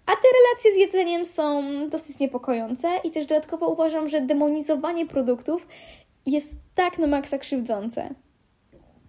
a 0.07 0.11
te 0.11 0.29
relacje 0.39 0.73
z 0.75 0.77
jedzeniem 0.77 1.25
są 1.25 1.63
dosyć 1.89 2.19
niepokojące 2.19 2.89
i 3.05 3.11
też 3.11 3.27
dodatkowo 3.27 3.69
uważam, 3.69 4.09
że 4.09 4.21
demonizowanie 4.21 5.07
produktów 5.07 5.67
jest 6.27 6.55
tak 6.75 6.99
na 6.99 7.07
maksa 7.07 7.39
krzywdzące. 7.39 8.15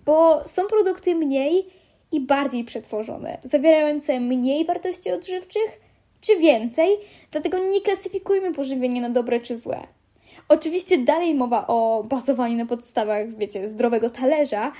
Bo 0.05 0.41
są 0.47 0.67
produkty 0.67 1.15
mniej 1.15 1.65
i 2.11 2.19
bardziej 2.21 2.63
przetworzone, 2.63 3.37
zawierające 3.43 4.19
mniej 4.19 4.65
wartości 4.65 5.11
odżywczych 5.11 5.81
czy 6.21 6.37
więcej, 6.37 6.97
dlatego 7.31 7.57
nie 7.57 7.81
klasyfikujmy 7.81 8.53
pożywienia 8.53 9.01
na 9.01 9.09
dobre 9.09 9.39
czy 9.39 9.57
złe. 9.57 9.87
Oczywiście 10.49 10.97
dalej 10.97 11.35
mowa 11.35 11.67
o 11.67 12.03
bazowaniu 12.03 12.57
na 12.57 12.65
podstawach, 12.65 13.37
wiecie, 13.37 13.67
zdrowego 13.67 14.09
talerza, 14.09 14.71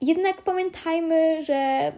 jednak 0.00 0.42
pamiętajmy, 0.42 1.44
że 1.44 1.92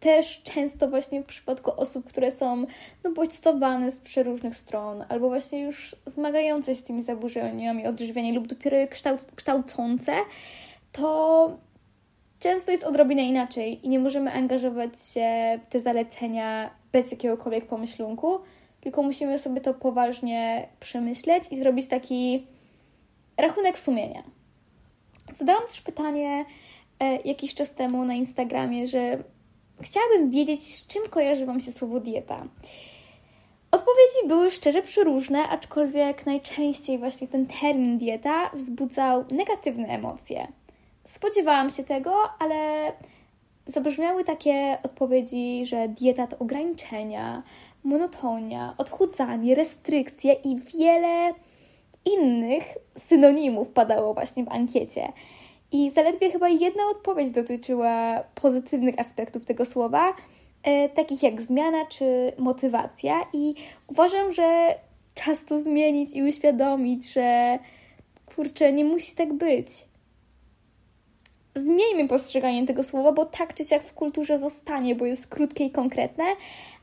też 0.00 0.42
często 0.42 0.88
właśnie 0.88 1.22
w 1.22 1.26
przypadku 1.26 1.80
osób, 1.80 2.08
które 2.08 2.30
są 2.30 2.66
no, 3.04 3.12
bodźcowane 3.12 3.90
z 3.90 4.00
przeróżnych 4.00 4.56
stron, 4.56 5.04
albo 5.08 5.28
właśnie 5.28 5.60
już 5.60 5.96
zmagające 6.06 6.74
się 6.74 6.80
z 6.80 6.84
tymi 6.84 7.02
zaburzeniami 7.02 7.86
odżywiania 7.86 8.34
lub 8.34 8.46
dopiero 8.46 8.76
je 8.76 8.88
kształc 8.88 9.26
kształcące, 9.36 10.12
to 10.92 11.50
często 12.38 12.72
jest 12.72 12.84
odrobinę 12.84 13.22
inaczej 13.22 13.86
i 13.86 13.88
nie 13.88 13.98
możemy 13.98 14.32
angażować 14.32 14.90
się 15.02 15.60
w 15.66 15.72
te 15.72 15.80
zalecenia 15.80 16.70
bez 16.92 17.10
jakiegokolwiek 17.10 17.66
pomyślunku, 17.66 18.38
tylko 18.80 19.02
musimy 19.02 19.38
sobie 19.38 19.60
to 19.60 19.74
poważnie 19.74 20.68
przemyśleć 20.80 21.44
i 21.50 21.56
zrobić 21.56 21.88
taki 21.88 22.46
rachunek 23.36 23.78
sumienia. 23.78 24.22
Zadałam 25.34 25.62
też 25.68 25.80
pytanie 25.80 26.44
jakiś 27.24 27.54
czas 27.54 27.74
temu 27.74 28.04
na 28.04 28.14
Instagramie, 28.14 28.86
że 28.86 29.18
chciałabym 29.80 30.30
wiedzieć, 30.30 30.74
z 30.76 30.86
czym 30.86 31.02
kojarzy 31.10 31.46
Wam 31.46 31.60
się 31.60 31.72
słowo 31.72 32.00
dieta. 32.00 32.46
Odpowiedzi 33.70 34.28
były 34.28 34.50
szczerze 34.50 34.82
przeróżne, 34.82 35.48
aczkolwiek 35.48 36.26
najczęściej 36.26 36.98
właśnie 36.98 37.28
ten 37.28 37.46
termin 37.46 37.98
dieta 37.98 38.50
wzbudzał 38.54 39.24
negatywne 39.30 39.88
emocje. 39.88 40.48
Spodziewałam 41.04 41.70
się 41.70 41.84
tego, 41.84 42.14
ale 42.38 42.92
zabrzmiały 43.66 44.24
takie 44.24 44.78
odpowiedzi, 44.82 45.66
że 45.66 45.88
dieta 45.88 46.26
to 46.26 46.38
ograniczenia, 46.38 47.42
monotonia, 47.84 48.74
odchudzanie, 48.78 49.54
restrykcje 49.54 50.32
i 50.32 50.56
wiele 50.56 51.34
innych 52.04 52.64
synonimów 52.98 53.68
padało 53.68 54.14
właśnie 54.14 54.44
w 54.44 54.48
ankiecie. 54.48 55.12
I 55.72 55.90
zaledwie 55.90 56.30
chyba 56.30 56.48
jedna 56.48 56.82
odpowiedź 56.90 57.30
dotyczyła 57.30 58.22
pozytywnych 58.34 58.98
aspektów 58.98 59.44
tego 59.44 59.64
słowa, 59.64 60.14
e, 60.62 60.88
takich 60.88 61.22
jak 61.22 61.42
zmiana 61.42 61.86
czy 61.86 62.32
motywacja. 62.38 63.20
I 63.32 63.54
uważam, 63.86 64.32
że 64.32 64.74
czas 65.14 65.44
to 65.44 65.60
zmienić 65.60 66.16
i 66.16 66.22
uświadomić, 66.22 67.12
że 67.12 67.58
kurczę, 68.34 68.72
nie 68.72 68.84
musi 68.84 69.14
tak 69.14 69.32
być. 69.32 69.68
Zmieńmy 71.54 72.08
postrzeganie 72.08 72.66
tego 72.66 72.84
słowa, 72.84 73.12
bo 73.12 73.24
tak 73.24 73.54
czy 73.54 73.64
siak 73.64 73.82
w 73.82 73.94
kulturze 73.94 74.38
zostanie, 74.38 74.94
bo 74.94 75.06
jest 75.06 75.26
krótkie 75.26 75.64
i 75.64 75.70
konkretne, 75.70 76.24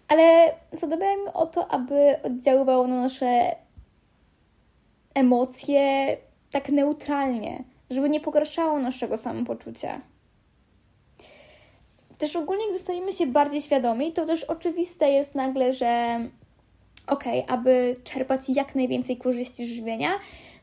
ale 0.08 0.54
zadbajmy 0.74 1.34
o 1.34 1.46
to, 1.46 1.68
aby 1.68 2.16
oddziaływało 2.24 2.88
na 2.88 3.02
nasze 3.02 3.56
emocje 5.14 6.18
tak 6.52 6.70
neutralnie 6.70 7.64
żeby 7.90 8.10
nie 8.10 8.20
pogarszało 8.20 8.80
naszego 8.80 9.18
samopoczucia. 9.18 10.02
Też 12.18 12.36
ogólnie, 12.36 12.64
gdy 12.70 12.80
stajemy 12.80 13.14
się 13.14 13.28
bardziej 13.28 13.62
świadomi, 13.62 14.14
to 14.14 14.26
też 14.26 14.44
oczywiste 14.44 15.12
jest 15.12 15.36
nagle, 15.36 15.74
że 15.74 16.20
okej, 17.08 17.44
okay, 17.44 17.58
aby 17.58 17.96
czerpać 18.04 18.50
jak 18.50 18.76
najwięcej 18.76 19.18
korzyści 19.18 19.68
z 19.68 19.72
żywienia, 19.72 20.10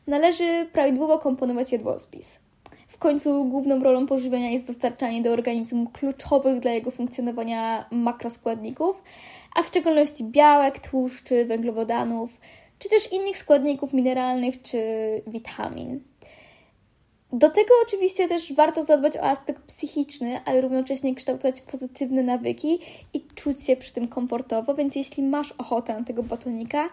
należy 0.07 0.69
prawidłowo 0.73 1.19
komponować 1.19 1.71
jadłospis. 1.71 2.39
W 2.87 2.97
końcu 2.97 3.45
główną 3.45 3.83
rolą 3.83 4.05
pożywienia 4.05 4.51
jest 4.51 4.67
dostarczanie 4.67 5.21
do 5.21 5.31
organizmu 5.31 5.89
kluczowych 5.89 6.59
dla 6.59 6.71
jego 6.71 6.91
funkcjonowania 6.91 7.85
makroskładników, 7.91 9.03
a 9.55 9.63
w 9.63 9.67
szczególności 9.67 10.23
białek, 10.23 10.79
tłuszczy, 10.79 11.45
węglowodanów, 11.45 12.29
czy 12.79 12.89
też 12.89 13.13
innych 13.13 13.37
składników 13.37 13.93
mineralnych 13.93 14.61
czy 14.61 14.81
witamin. 15.27 15.99
Do 17.35 17.49
tego 17.49 17.69
oczywiście 17.83 18.27
też 18.27 18.53
warto 18.53 18.85
zadbać 18.85 19.17
o 19.17 19.23
aspekt 19.23 19.61
psychiczny, 19.61 20.41
ale 20.45 20.61
równocześnie 20.61 21.15
kształtować 21.15 21.61
pozytywne 21.61 22.23
nawyki 22.23 22.79
i 23.13 23.21
czuć 23.35 23.63
się 23.63 23.75
przy 23.75 23.93
tym 23.93 24.07
komfortowo, 24.07 24.73
więc 24.73 24.95
jeśli 24.95 25.23
masz 25.23 25.51
ochotę 25.51 25.93
na 25.99 26.03
tego 26.03 26.23
batonika, 26.23 26.89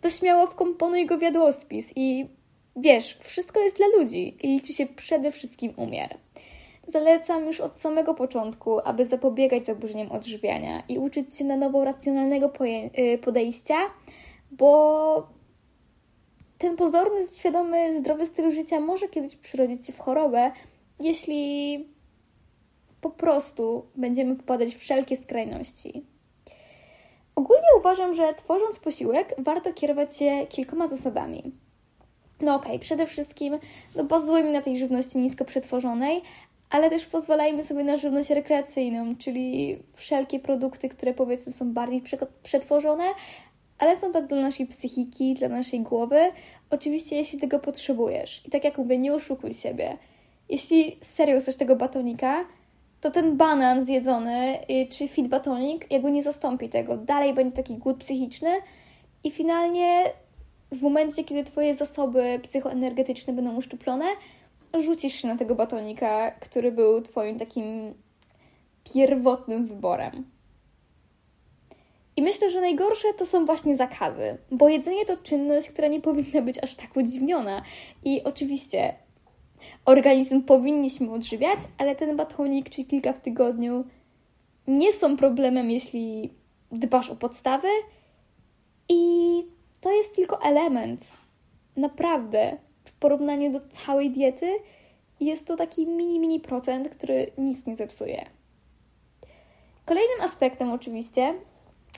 to 0.00 0.10
śmiało 0.10 0.46
wkomponuj 0.46 1.06
go 1.06 1.18
w 1.18 1.22
jadłospis 1.22 1.92
i 1.96 2.26
wiesz, 2.76 3.16
wszystko 3.20 3.60
jest 3.60 3.76
dla 3.76 3.86
ludzi 3.86 4.36
i 4.42 4.48
liczy 4.48 4.72
się 4.72 4.86
przede 4.86 5.32
wszystkim 5.32 5.72
umiar. 5.76 6.18
zalecam 6.88 7.46
już 7.46 7.60
od 7.60 7.80
samego 7.80 8.14
początku, 8.14 8.80
aby 8.84 9.06
zapobiegać 9.06 9.64
zaburzeniom 9.64 10.12
odżywiania 10.12 10.82
i 10.88 10.98
uczyć 10.98 11.36
się 11.36 11.44
na 11.44 11.56
nowo 11.56 11.84
racjonalnego 11.84 12.52
y, 12.98 13.18
podejścia, 13.18 13.76
bo 14.50 15.39
ten 16.60 16.76
pozorny, 16.76 17.20
świadomy, 17.38 18.00
zdrowy 18.00 18.26
styl 18.26 18.52
życia 18.52 18.80
może 18.80 19.08
kiedyś 19.08 19.36
przyrodzić 19.36 19.86
się 19.86 19.92
w 19.92 19.98
chorobę, 19.98 20.52
jeśli 21.00 21.88
po 23.00 23.10
prostu 23.10 23.86
będziemy 23.96 24.36
popadać 24.36 24.74
w 24.74 24.78
wszelkie 24.78 25.16
skrajności. 25.16 26.06
Ogólnie 27.34 27.66
uważam, 27.78 28.14
że 28.14 28.34
tworząc 28.34 28.78
posiłek, 28.78 29.34
warto 29.38 29.72
kierować 29.72 30.16
się 30.16 30.46
kilkoma 30.48 30.88
zasadami. 30.88 31.52
No 32.40 32.54
okej, 32.54 32.70
okay, 32.70 32.78
przede 32.78 33.06
wszystkim 33.06 33.58
no 33.96 34.04
bazujmy 34.04 34.52
na 34.52 34.62
tej 34.62 34.78
żywności 34.78 35.18
nisko 35.18 35.44
przetworzonej, 35.44 36.22
ale 36.70 36.90
też 36.90 37.06
pozwalajmy 37.06 37.62
sobie 37.62 37.84
na 37.84 37.96
żywność 37.96 38.30
rekreacyjną, 38.30 39.16
czyli 39.16 39.78
wszelkie 39.94 40.40
produkty, 40.40 40.88
które 40.88 41.14
powiedzmy 41.14 41.52
są 41.52 41.72
bardziej 41.72 42.02
przetworzone, 42.42 43.04
ale 43.80 43.96
są 43.96 44.12
tak 44.12 44.26
dla 44.26 44.40
naszej 44.40 44.66
psychiki, 44.66 45.34
dla 45.34 45.48
naszej 45.48 45.80
głowy. 45.80 46.20
Oczywiście, 46.70 47.16
jeśli 47.16 47.38
tego 47.38 47.58
potrzebujesz. 47.58 48.46
I 48.46 48.50
tak 48.50 48.64
jak 48.64 48.78
mówię, 48.78 48.98
nie 48.98 49.14
oszukuj 49.14 49.54
siebie. 49.54 49.98
Jeśli 50.48 50.96
serio 51.00 51.40
chcesz 51.40 51.56
tego 51.56 51.76
batonika, 51.76 52.44
to 53.00 53.10
ten 53.10 53.36
banan 53.36 53.86
zjedzony, 53.86 54.58
y, 54.70 54.86
czy 54.90 55.08
fit 55.08 55.28
batonik, 55.28 55.90
jakby 55.90 56.10
nie 56.10 56.22
zastąpi 56.22 56.68
tego. 56.68 56.96
Dalej 56.96 57.34
będzie 57.34 57.56
taki 57.56 57.76
głód 57.76 57.96
psychiczny 57.96 58.50
i 59.24 59.30
finalnie 59.30 60.02
w 60.72 60.82
momencie, 60.82 61.24
kiedy 61.24 61.44
Twoje 61.44 61.74
zasoby 61.74 62.40
psychoenergetyczne 62.42 63.32
będą 63.32 63.56
uszczuplone, 63.56 64.04
rzucisz 64.80 65.14
się 65.14 65.28
na 65.28 65.36
tego 65.36 65.54
batonika, 65.54 66.30
który 66.30 66.72
był 66.72 67.02
Twoim 67.02 67.38
takim 67.38 67.94
pierwotnym 68.94 69.66
wyborem. 69.66 70.24
I 72.20 72.22
myślę, 72.22 72.50
że 72.50 72.60
najgorsze 72.60 73.14
to 73.14 73.26
są 73.26 73.46
właśnie 73.46 73.76
zakazy, 73.76 74.38
bo 74.50 74.68
jedzenie 74.68 75.04
to 75.04 75.16
czynność, 75.16 75.68
która 75.68 75.88
nie 75.88 76.00
powinna 76.00 76.42
być 76.42 76.64
aż 76.64 76.74
tak 76.74 76.96
udziwniona. 76.96 77.62
I 78.04 78.24
oczywiście 78.24 78.94
organizm 79.84 80.42
powinniśmy 80.42 81.12
odżywiać, 81.12 81.58
ale 81.78 81.96
ten 81.96 82.16
batonik 82.16 82.70
czy 82.70 82.84
kilka 82.84 83.12
w 83.12 83.20
tygodniu 83.20 83.84
nie 84.66 84.92
są 84.92 85.16
problemem, 85.16 85.70
jeśli 85.70 86.30
dbasz 86.72 87.10
o 87.10 87.16
podstawy 87.16 87.68
i 88.88 89.02
to 89.80 89.92
jest 89.92 90.16
tylko 90.16 90.42
element. 90.42 91.16
Naprawdę, 91.76 92.56
w 92.84 92.92
porównaniu 92.92 93.52
do 93.52 93.60
całej 93.70 94.10
diety, 94.10 94.58
jest 95.20 95.46
to 95.46 95.56
taki 95.56 95.86
mini, 95.86 96.20
mini 96.20 96.40
procent, 96.40 96.88
który 96.88 97.30
nic 97.38 97.66
nie 97.66 97.76
zepsuje. 97.76 98.26
Kolejnym 99.84 100.20
aspektem, 100.20 100.72
oczywiście, 100.72 101.34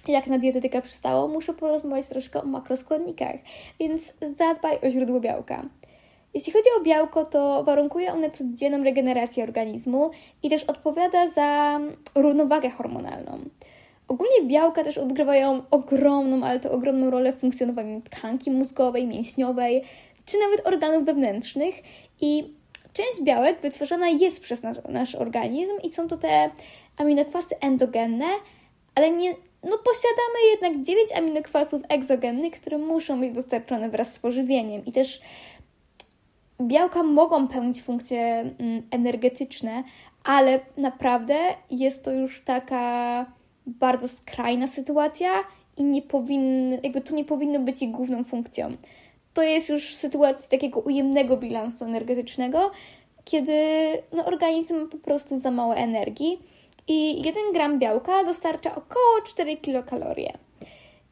jak 0.09 0.27
na 0.27 0.39
dietetyka 0.39 0.83
przystało, 0.83 1.29
muszę 1.29 1.55
porozmawiać 1.55 2.07
troszkę 2.07 2.43
o 2.43 2.47
makroskładnikach, 2.47 3.37
więc 3.81 4.03
zadbaj 4.39 4.79
o 4.89 4.91
źródło 4.91 5.21
białka. 5.21 5.63
Jeśli 6.35 6.53
chodzi 6.53 6.69
o 6.81 6.83
białko, 6.83 7.25
to 7.25 7.65
warunkuje 7.65 8.13
one 8.13 8.31
codzienną 8.31 8.85
regenerację 8.85 9.45
organizmu 9.45 10.11
i 10.43 10.51
też 10.51 10.65
odpowiada 10.65 11.29
za 11.29 11.81
równowagę 12.15 12.71
hormonalną. 12.71 13.39
Ogólnie 14.09 14.43
białka 14.45 14.85
też 14.85 14.99
odgrywają 14.99 15.63
ogromną, 15.71 16.47
ale 16.47 16.61
to 16.61 16.73
ogromną 16.73 17.11
rolę 17.11 17.33
w 17.33 17.39
funkcjonowaniu 17.39 18.01
tkanki 18.01 18.51
mózgowej, 18.51 19.07
mięśniowej, 19.07 19.83
czy 20.27 20.39
nawet 20.39 20.67
organów 20.67 21.05
wewnętrznych 21.05 21.75
i 22.21 22.55
część 22.93 23.23
białek 23.23 23.61
wytworzona 23.61 24.09
jest 24.09 24.41
przez 24.41 24.63
nasz, 24.63 24.77
nasz 24.89 25.15
organizm 25.15 25.73
i 25.83 25.93
są 25.93 26.09
to 26.09 26.17
te 26.17 26.51
aminokwasy 26.97 27.55
endogenne, 27.61 28.27
ale 28.95 29.11
nie, 29.11 29.35
no 29.63 29.79
posiadamy 29.79 30.39
jednak 30.51 30.87
9 30.87 31.13
aminokwasów 31.13 31.83
egzogennych, 31.89 32.53
które 32.53 32.79
muszą 32.79 33.21
być 33.21 33.33
dostarczone 33.33 33.89
wraz 33.89 34.15
z 34.15 34.19
pożywieniem 34.19 34.85
i 34.85 34.93
też 34.93 35.21
białka 36.61 37.03
mogą 37.03 37.49
pełnić 37.49 37.83
funkcje 37.83 38.21
mm, 38.21 38.83
energetyczne, 38.91 39.85
ale 40.25 40.61
naprawdę 40.77 41.37
jest 41.71 42.05
to 42.05 42.13
już 42.13 42.45
taka 42.45 43.27
bardzo 43.67 44.09
skrajna 44.09 44.67
sytuacja 44.67 45.31
i 45.77 45.85
nie 45.85 46.03
powinny, 46.03 46.81
jakby 46.83 47.01
to 47.01 47.15
nie 47.15 47.25
powinno 47.25 47.61
być 47.61 47.83
ich 47.83 47.91
główną 47.91 48.25
funkcją. 48.25 48.77
To 49.35 49.43
jest 49.43 49.69
już 49.69 49.95
sytuacja 49.95 50.51
takiego 50.51 50.81
ujemnego 50.81 51.37
bilansu 51.37 51.85
energetycznego, 51.85 52.71
kiedy 53.25 53.53
no, 54.13 54.25
organizm 54.25 54.81
ma 54.81 54.87
po 54.87 54.99
prostu 54.99 55.39
za 55.39 55.51
mało 55.51 55.77
energii 55.77 56.39
i 56.89 57.23
1 57.23 57.53
gram 57.53 57.79
białka 57.79 58.25
dostarcza 58.25 58.75
około 58.75 59.23
4 59.27 59.57
kilokalorie. 59.57 60.39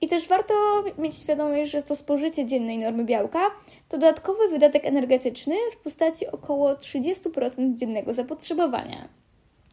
I 0.00 0.08
też 0.08 0.28
warto 0.28 0.54
mieć 0.98 1.14
świadomość, 1.14 1.70
że 1.70 1.82
to 1.82 1.96
spożycie 1.96 2.46
dziennej 2.46 2.78
normy 2.78 3.04
białka 3.04 3.40
to 3.88 3.98
dodatkowy 3.98 4.48
wydatek 4.48 4.84
energetyczny 4.84 5.54
w 5.72 5.76
postaci 5.76 6.26
około 6.26 6.74
30% 6.74 7.74
dziennego 7.74 8.12
zapotrzebowania. 8.12 9.08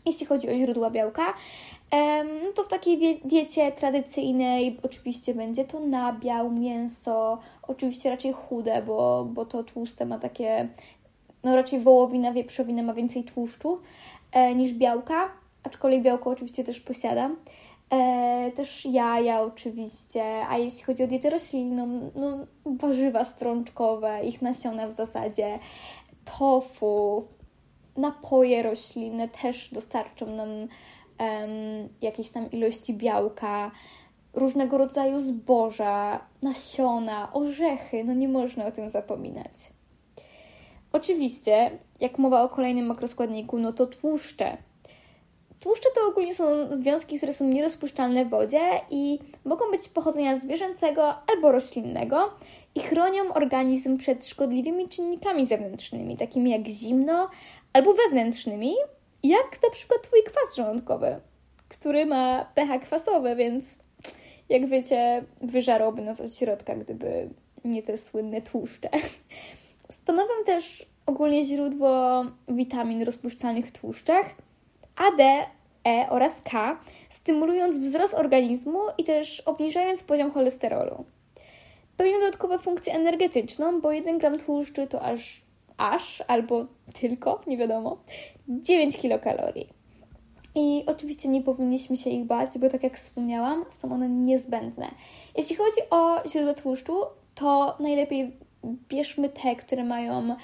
Jeśli 0.05 0.25
chodzi 0.25 0.49
o 0.49 0.55
źródła 0.55 0.89
białka, 0.89 1.33
no 2.45 2.51
to 2.55 2.63
w 2.63 2.67
takiej 2.67 3.21
diecie 3.25 3.71
tradycyjnej 3.71 4.79
oczywiście 4.83 5.33
będzie 5.33 5.65
to 5.65 5.79
nabiał, 5.79 6.51
mięso, 6.51 7.37
oczywiście 7.63 8.09
raczej 8.09 8.33
chude, 8.33 8.81
bo, 8.81 9.27
bo 9.33 9.45
to 9.45 9.63
tłuste 9.63 10.05
ma 10.05 10.19
takie, 10.19 10.67
no 11.43 11.55
raczej 11.55 11.79
wołowina, 11.79 12.33
wieprzowina 12.33 12.83
ma 12.83 12.93
więcej 12.93 13.23
tłuszczu 13.23 13.79
e, 14.31 14.55
niż 14.55 14.73
białka, 14.73 15.29
aczkolwiek 15.67 16.01
białko 16.01 16.29
oczywiście 16.29 16.63
też 16.63 16.79
posiadam. 16.79 17.35
E, 17.89 18.51
też 18.55 18.85
jaja 18.85 19.41
oczywiście, 19.41 20.23
a 20.49 20.57
jeśli 20.57 20.83
chodzi 20.83 21.03
o 21.03 21.07
dietę 21.07 21.29
roślinną, 21.29 22.11
no 22.15 22.37
warzywa 22.65 23.25
strączkowe, 23.25 24.19
ich 24.23 24.41
nasiona 24.41 24.87
w 24.87 24.91
zasadzie, 24.91 25.59
tofu, 26.37 27.27
napoje 27.97 28.63
roślinne 28.63 29.27
też 29.27 29.73
dostarczą 29.73 30.25
nam 30.25 30.49
um, 30.49 30.69
jakieś 32.01 32.29
tam 32.29 32.51
ilości 32.51 32.93
białka, 32.93 33.71
różnego 34.33 34.77
rodzaju 34.77 35.19
zboża, 35.19 36.19
nasiona, 36.41 37.33
orzechy, 37.33 38.03
no 38.03 38.13
nie 38.13 38.27
można 38.27 38.65
o 38.65 38.71
tym 38.71 38.89
zapominać. 38.89 39.53
Oczywiście, 40.91 41.71
jak 41.99 42.17
mowa 42.17 42.43
o 42.43 42.49
kolejnym 42.49 42.85
makroskładniku, 42.85 43.59
no 43.59 43.73
to 43.73 43.87
tłuszcze. 43.87 44.57
Tłuszcze 45.59 45.89
to 45.95 46.07
ogólnie 46.07 46.35
są 46.35 46.45
związki, 46.71 47.17
które 47.17 47.33
są 47.33 47.47
nierozpuszczalne 47.47 48.25
w 48.25 48.29
wodzie 48.29 48.59
i 48.89 49.19
mogą 49.45 49.71
być 49.71 49.89
pochodzenia 49.89 50.39
zwierzęcego 50.39 51.15
albo 51.27 51.51
roślinnego 51.51 52.31
i 52.75 52.79
chronią 52.79 53.33
organizm 53.33 53.97
przed 53.97 54.27
szkodliwymi 54.27 54.89
czynnikami 54.89 55.47
zewnętrznymi, 55.47 56.17
takimi 56.17 56.51
jak 56.51 56.67
zimno 56.67 57.29
albo 57.73 57.93
wewnętrznymi, 57.93 58.75
jak 59.23 59.63
na 59.63 59.69
przykład 59.69 60.01
Twój 60.01 60.23
kwas 60.23 60.55
żołądkowy, 60.55 61.19
który 61.69 62.05
ma 62.05 62.45
pH 62.55 62.79
kwasowe, 62.79 63.35
więc 63.35 63.79
jak 64.49 64.67
wiecie, 64.67 65.23
wyżarłoby 65.41 66.01
nas 66.01 66.21
od 66.21 66.35
środka, 66.35 66.75
gdyby 66.75 67.29
nie 67.65 67.83
te 67.83 67.97
słynne 67.97 68.41
tłuszcze. 68.41 68.89
Stanowią 69.89 70.33
też 70.45 70.85
ogólnie 71.05 71.43
źródło 71.43 72.25
witamin 72.47 73.03
rozpuszczalnych 73.03 73.67
w 73.67 73.71
tłuszczach, 73.71 74.35
A, 74.97 75.17
D, 75.17 75.45
E 75.87 76.09
oraz 76.09 76.41
K, 76.41 76.79
stymulując 77.09 77.77
wzrost 77.79 78.13
organizmu 78.13 78.79
i 78.97 79.03
też 79.03 79.41
obniżając 79.41 80.03
poziom 80.03 80.31
cholesterolu. 80.31 81.05
Pełnią 81.97 82.19
dodatkową 82.19 82.57
funkcję 82.57 82.93
energetyczną, 82.93 83.81
bo 83.81 83.91
1 83.91 84.17
gram 84.17 84.39
tłuszczu 84.39 84.87
to 84.87 85.01
aż, 85.01 85.41
aż 85.77 86.23
albo 86.27 86.65
tylko, 86.93 87.41
nie 87.47 87.57
wiadomo, 87.57 87.97
9 88.47 88.97
kilokalorii. 88.97 89.69
I 90.55 90.83
oczywiście 90.87 91.29
nie 91.29 91.41
powinniśmy 91.41 91.97
się 91.97 92.09
ich 92.09 92.25
bać, 92.25 92.49
bo 92.59 92.69
tak 92.69 92.83
jak 92.83 92.97
wspomniałam, 92.97 93.65
są 93.69 93.93
one 93.93 94.09
niezbędne. 94.09 94.91
Jeśli 95.37 95.55
chodzi 95.55 95.81
o 95.89 96.29
źródła 96.29 96.53
tłuszczu, 96.53 97.01
to 97.35 97.77
najlepiej 97.79 98.31
bierzmy 98.89 99.29
te, 99.29 99.55
które 99.55 99.83
mają 99.83 100.35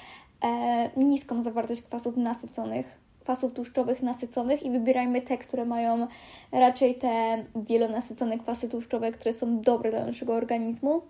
e, 0.44 0.90
niską 0.96 1.42
zawartość 1.42 1.82
kwasów 1.82 2.16
nasyconych, 2.16 3.03
kwasów 3.24 3.52
tłuszczowych 3.52 4.02
nasyconych 4.02 4.62
i 4.62 4.70
wybierajmy 4.70 5.22
te, 5.22 5.38
które 5.38 5.64
mają 5.64 6.06
raczej 6.52 6.94
te 6.94 7.44
wielonasycone 7.56 8.38
kwasy 8.38 8.68
tłuszczowe, 8.68 9.12
które 9.12 9.32
są 9.32 9.60
dobre 9.60 9.90
dla 9.90 10.06
naszego 10.06 10.34
organizmu. 10.34 11.02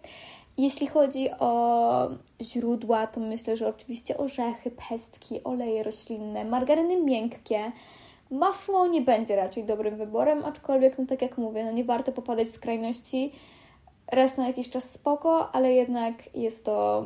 Jeśli 0.59 0.87
chodzi 0.87 1.31
o 1.39 2.09
źródła, 2.43 3.07
to 3.07 3.21
myślę, 3.21 3.57
że 3.57 3.69
oczywiście 3.69 4.17
orzechy, 4.17 4.71
pestki, 4.89 5.45
oleje 5.45 5.83
roślinne, 5.83 6.45
margaryny 6.45 7.03
miękkie. 7.03 7.73
Masło 8.31 8.87
nie 8.87 9.01
będzie 9.01 9.37
raczej 9.37 9.65
dobrym 9.65 9.97
wyborem, 9.97 10.45
aczkolwiek, 10.45 10.99
no 10.99 11.07
tak 11.07 11.23
jak 11.23 11.39
mówię, 11.39 11.65
no 11.65 11.73
nie 11.73 11.85
warto 11.85 12.13
popadać 12.13 12.49
w 12.49 12.53
skrajności. 12.53 13.33
Raz 14.13 14.37
na 14.37 14.47
jakiś 14.47 14.71
czas 14.71 14.91
spoko, 14.91 15.55
ale 15.55 15.73
jednak 15.73 16.37
jest 16.37 16.65
to 16.65 17.05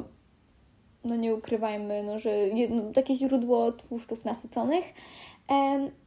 no 1.04 1.16
nie 1.16 1.34
ukrywajmy, 1.34 2.02
no, 2.02 2.18
że 2.18 2.30
jedno, 2.30 2.82
takie 2.92 3.14
źródło 3.14 3.72
tłuszczów 3.72 4.24
nasyconych. 4.24 4.84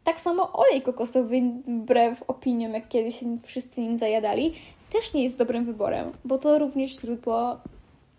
Tak 0.03 0.19
samo 0.19 0.53
olej 0.53 0.81
kokosowy, 0.81 1.41
wbrew 1.67 2.23
opiniom, 2.27 2.73
jak 2.73 2.87
kiedyś 2.87 3.19
wszyscy 3.43 3.81
nim 3.81 3.97
zajadali, 3.97 4.53
też 4.93 5.13
nie 5.13 5.23
jest 5.23 5.37
dobrym 5.37 5.65
wyborem, 5.65 6.11
bo 6.25 6.37
to 6.37 6.59
również 6.59 6.99
źródło 6.99 7.57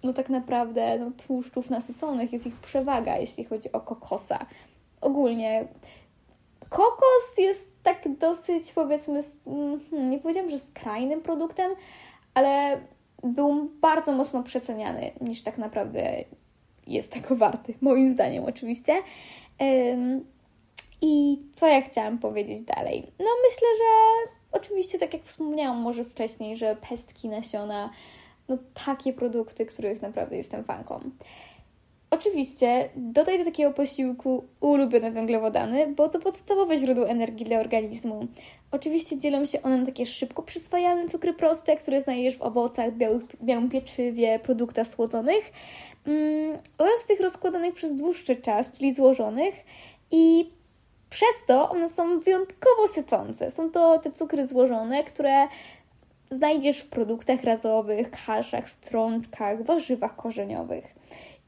no 0.03 0.13
tak 0.13 0.31
naprawdę 0.31 0.99
no, 0.99 1.11
tłuszczów 1.27 1.71
nasyconych, 1.71 2.33
jest 2.33 2.47
ich 2.47 2.57
przewaga, 2.57 3.17
jeśli 3.17 3.45
chodzi 3.45 3.73
o 3.73 3.81
kokosa. 3.81 4.47
Ogólnie 5.01 5.69
kokos 6.69 7.39
jest 7.39 7.73
tak 7.83 8.19
dosyć, 8.19 8.73
powiedzmy, 8.73 9.21
hmm, 9.45 10.11
nie 10.11 10.19
powiedziałam, 10.19 10.51
że 10.51 10.59
skrajnym 10.59 11.21
produktem, 11.21 11.73
ale 12.35 12.81
był 13.23 13.71
bardzo 13.81 14.13
mocno 14.13 14.43
przeceniany, 14.43 15.11
niż 15.21 15.43
tak 15.43 15.59
naprawdę 15.59 16.25
jest 16.87 17.13
tego 17.13 17.37
warty, 17.37 17.75
moim 17.81 18.13
zdaniem 18.13 18.45
oczywiście. 18.45 19.03
I 21.03 21.39
co 21.55 21.67
ja 21.67 21.83
chciałam 21.83 22.19
powiedzieć 22.19 22.61
dalej? 22.61 23.07
No 23.19 23.27
myślę, 23.45 23.69
że 23.79 24.31
oczywiście, 24.53 24.99
tak 24.99 25.13
jak 25.15 25.23
wspomniałam 25.23 25.79
może 25.79 26.05
wcześniej, 26.05 26.57
że 26.57 26.77
pestki, 26.89 27.29
nasiona, 27.29 27.91
no 28.49 28.59
takie 28.87 29.13
produkty, 29.13 29.67
których 29.67 30.03
naprawdę 30.03 30.37
jestem 30.37 30.65
fanką. 30.65 31.01
Oczywiście 32.15 32.89
dodaj 32.97 33.39
do 33.39 33.45
takiego 33.45 33.73
posiłku 33.73 34.45
ulubione 34.61 35.11
węglowodany, 35.11 35.87
bo 35.87 36.09
to 36.09 36.19
podstawowe 36.19 36.79
źródło 36.79 37.09
energii 37.09 37.47
dla 37.47 37.59
organizmu. 37.59 38.27
Oczywiście 38.71 39.19
dzielą 39.19 39.47
się 39.47 39.63
one 39.63 39.79
na 39.79 39.87
takie 39.87 40.07
szybko 40.07 40.43
przyswajalne 40.43 41.09
cukry 41.09 41.33
proste, 41.33 41.77
które 41.77 42.01
znajdziesz 42.01 42.37
w 42.39 42.43
owocach, 42.43 42.95
białych, 42.95 43.23
białym 43.43 43.71
pieczywie, 43.71 44.39
produktach 44.39 44.87
słodzonych 44.87 45.53
mm, 46.07 46.59
oraz 46.79 47.07
tych 47.07 47.21
rozkładanych 47.21 47.75
przez 47.75 47.97
dłuższy 47.97 48.37
czas, 48.37 48.73
czyli 48.73 48.95
złożonych 48.95 49.55
i 50.11 50.51
przez 51.11 51.47
to 51.47 51.71
one 51.71 51.89
są 51.89 52.21
wyjątkowo 52.21 52.89
sycące. 52.89 53.51
Są 53.51 53.71
to 53.71 53.99
te 53.99 54.13
cukry 54.13 54.47
złożone, 54.47 55.05
które 55.05 55.49
znajdziesz 56.33 56.79
w 56.79 56.89
produktach 56.89 57.45
razowych, 57.45 58.11
kaszach, 58.27 58.71
strączkach, 58.71 59.65
warzywach 59.65 60.17
korzeniowych. 60.17 60.95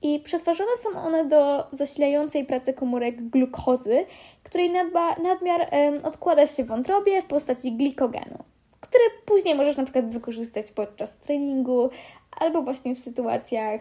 I 0.03 0.21
przetwarzane 0.21 0.71
są 0.77 0.99
one 0.99 1.25
do 1.25 1.67
zasilającej 1.73 2.45
pracy 2.45 2.75
komórek 2.75 3.29
glukozy, 3.29 4.07
której 4.43 4.71
nadba, 4.71 5.17
nadmiar 5.17 5.71
odkłada 6.03 6.47
się 6.47 6.65
w 6.65 6.67
wątrobie 6.67 7.23
w 7.23 7.27
postaci 7.27 7.73
glikogenu, 7.73 8.39
który 8.81 9.05
później 9.27 9.55
możesz 9.55 9.77
na 9.77 9.85
przykład 9.85 10.11
wykorzystać 10.11 10.71
podczas 10.71 11.17
treningu 11.17 11.91
albo 12.31 12.63
właśnie 12.63 12.95
w 12.95 12.99
sytuacjach 12.99 13.81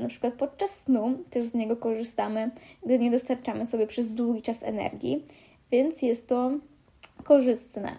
na 0.00 0.08
przykład 0.08 0.34
podczas 0.34 0.70
snu, 0.70 1.18
też 1.30 1.46
z 1.46 1.54
niego 1.54 1.76
korzystamy, 1.76 2.50
gdy 2.84 2.98
nie 2.98 3.10
dostarczamy 3.10 3.66
sobie 3.66 3.86
przez 3.86 4.12
długi 4.12 4.42
czas 4.42 4.62
energii, 4.62 5.24
więc 5.70 6.02
jest 6.02 6.28
to 6.28 6.50
korzystne. 7.24 7.96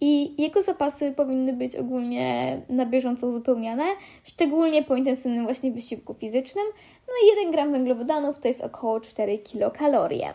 I 0.00 0.42
jego 0.42 0.62
zapasy 0.62 1.12
powinny 1.12 1.52
być 1.52 1.76
ogólnie 1.76 2.60
na 2.68 2.86
bieżąco 2.86 3.26
uzupełniane, 3.26 3.84
szczególnie 4.24 4.82
po 4.82 4.96
intensywnym 4.96 5.44
właśnie 5.44 5.70
wysiłku 5.70 6.14
fizycznym. 6.14 6.64
No 7.06 7.12
i 7.24 7.38
1 7.38 7.52
gram 7.52 7.72
węglowodanów 7.72 8.38
to 8.38 8.48
jest 8.48 8.60
około 8.60 9.00
4 9.00 9.38
kilokalorie. 9.38 10.32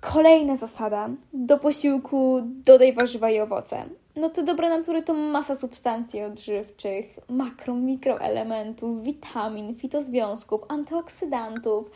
Kolejna 0.00 0.56
zasada. 0.56 1.10
Do 1.32 1.58
posiłku 1.58 2.40
dodaj 2.44 2.92
warzywa 2.92 3.30
i 3.30 3.40
owoce. 3.40 3.84
No 4.16 4.28
te 4.30 4.42
dobre 4.42 4.68
natury 4.68 5.02
to 5.02 5.14
masa 5.14 5.54
substancji 5.56 6.22
odżywczych, 6.22 7.18
makro, 7.28 7.74
mikroelementów, 7.74 9.02
witamin, 9.02 9.74
fitozwiązków, 9.74 10.60
antyoksydantów. 10.68 11.90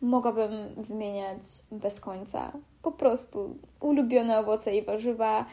Mogłabym 0.00 0.52
wymieniać 0.76 1.38
bez 1.72 2.00
końca. 2.00 2.52
Po 2.82 2.92
prostu 2.92 3.56
ulubione 3.80 4.38
owoce 4.38 4.76
i 4.76 4.82
warzywa, 4.82 5.44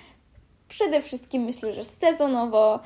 Przede 0.67 1.01
wszystkim 1.01 1.41
myślę, 1.43 1.73
że 1.73 1.83
sezonowo, 1.83 2.79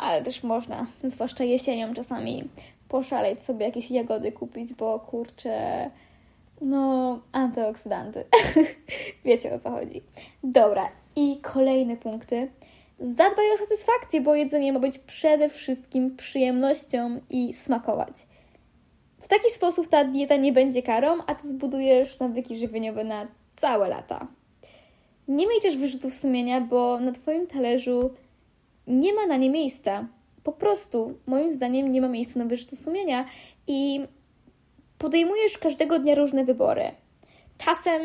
ale 0.00 0.22
też 0.22 0.42
można, 0.42 0.86
zwłaszcza 1.04 1.44
jesienią 1.44 1.94
czasami, 1.94 2.48
poszaleć 2.88 3.42
sobie 3.42 3.66
jakieś 3.66 3.90
jagody 3.90 4.32
kupić, 4.32 4.74
bo 4.74 5.00
kurczę, 5.00 5.90
no, 6.60 7.20
antyoksydanty. 7.32 8.24
Wiecie 9.24 9.54
o 9.54 9.58
co 9.58 9.70
chodzi. 9.70 10.02
Dobra, 10.44 10.88
i 11.16 11.38
kolejne 11.42 11.96
punkty. 11.96 12.50
Zadbaj 13.00 13.52
o 13.54 13.58
satysfakcję, 13.58 14.20
bo 14.20 14.34
jedzenie 14.34 14.72
ma 14.72 14.80
być 14.80 14.98
przede 14.98 15.48
wszystkim 15.48 16.16
przyjemnością 16.16 17.20
i 17.30 17.54
smakować. 17.54 18.26
W 19.22 19.28
taki 19.28 19.50
sposób 19.50 19.88
ta 19.88 20.04
dieta 20.04 20.36
nie 20.36 20.52
będzie 20.52 20.82
karą, 20.82 21.18
a 21.26 21.34
ty 21.34 21.48
zbudujesz 21.48 22.18
nawyki 22.18 22.56
żywieniowe 22.56 23.04
na 23.04 23.26
całe 23.56 23.88
lata. 23.88 24.26
Nie 25.28 25.46
miej 25.46 25.60
też 25.60 25.76
wyrzutów 25.76 26.14
sumienia, 26.14 26.60
bo 26.60 27.00
na 27.00 27.12
Twoim 27.12 27.46
talerzu 27.46 28.10
nie 28.86 29.14
ma 29.14 29.26
na 29.26 29.36
nie 29.36 29.50
miejsca. 29.50 30.06
Po 30.42 30.52
prostu, 30.52 31.18
moim 31.26 31.52
zdaniem, 31.52 31.92
nie 31.92 32.00
ma 32.00 32.08
miejsca 32.08 32.38
na 32.38 32.44
wyrzuty 32.44 32.76
sumienia 32.76 33.24
i 33.66 34.06
podejmujesz 34.98 35.58
każdego 35.58 35.98
dnia 35.98 36.14
różne 36.14 36.44
wybory. 36.44 36.90
Czasem, 37.58 38.02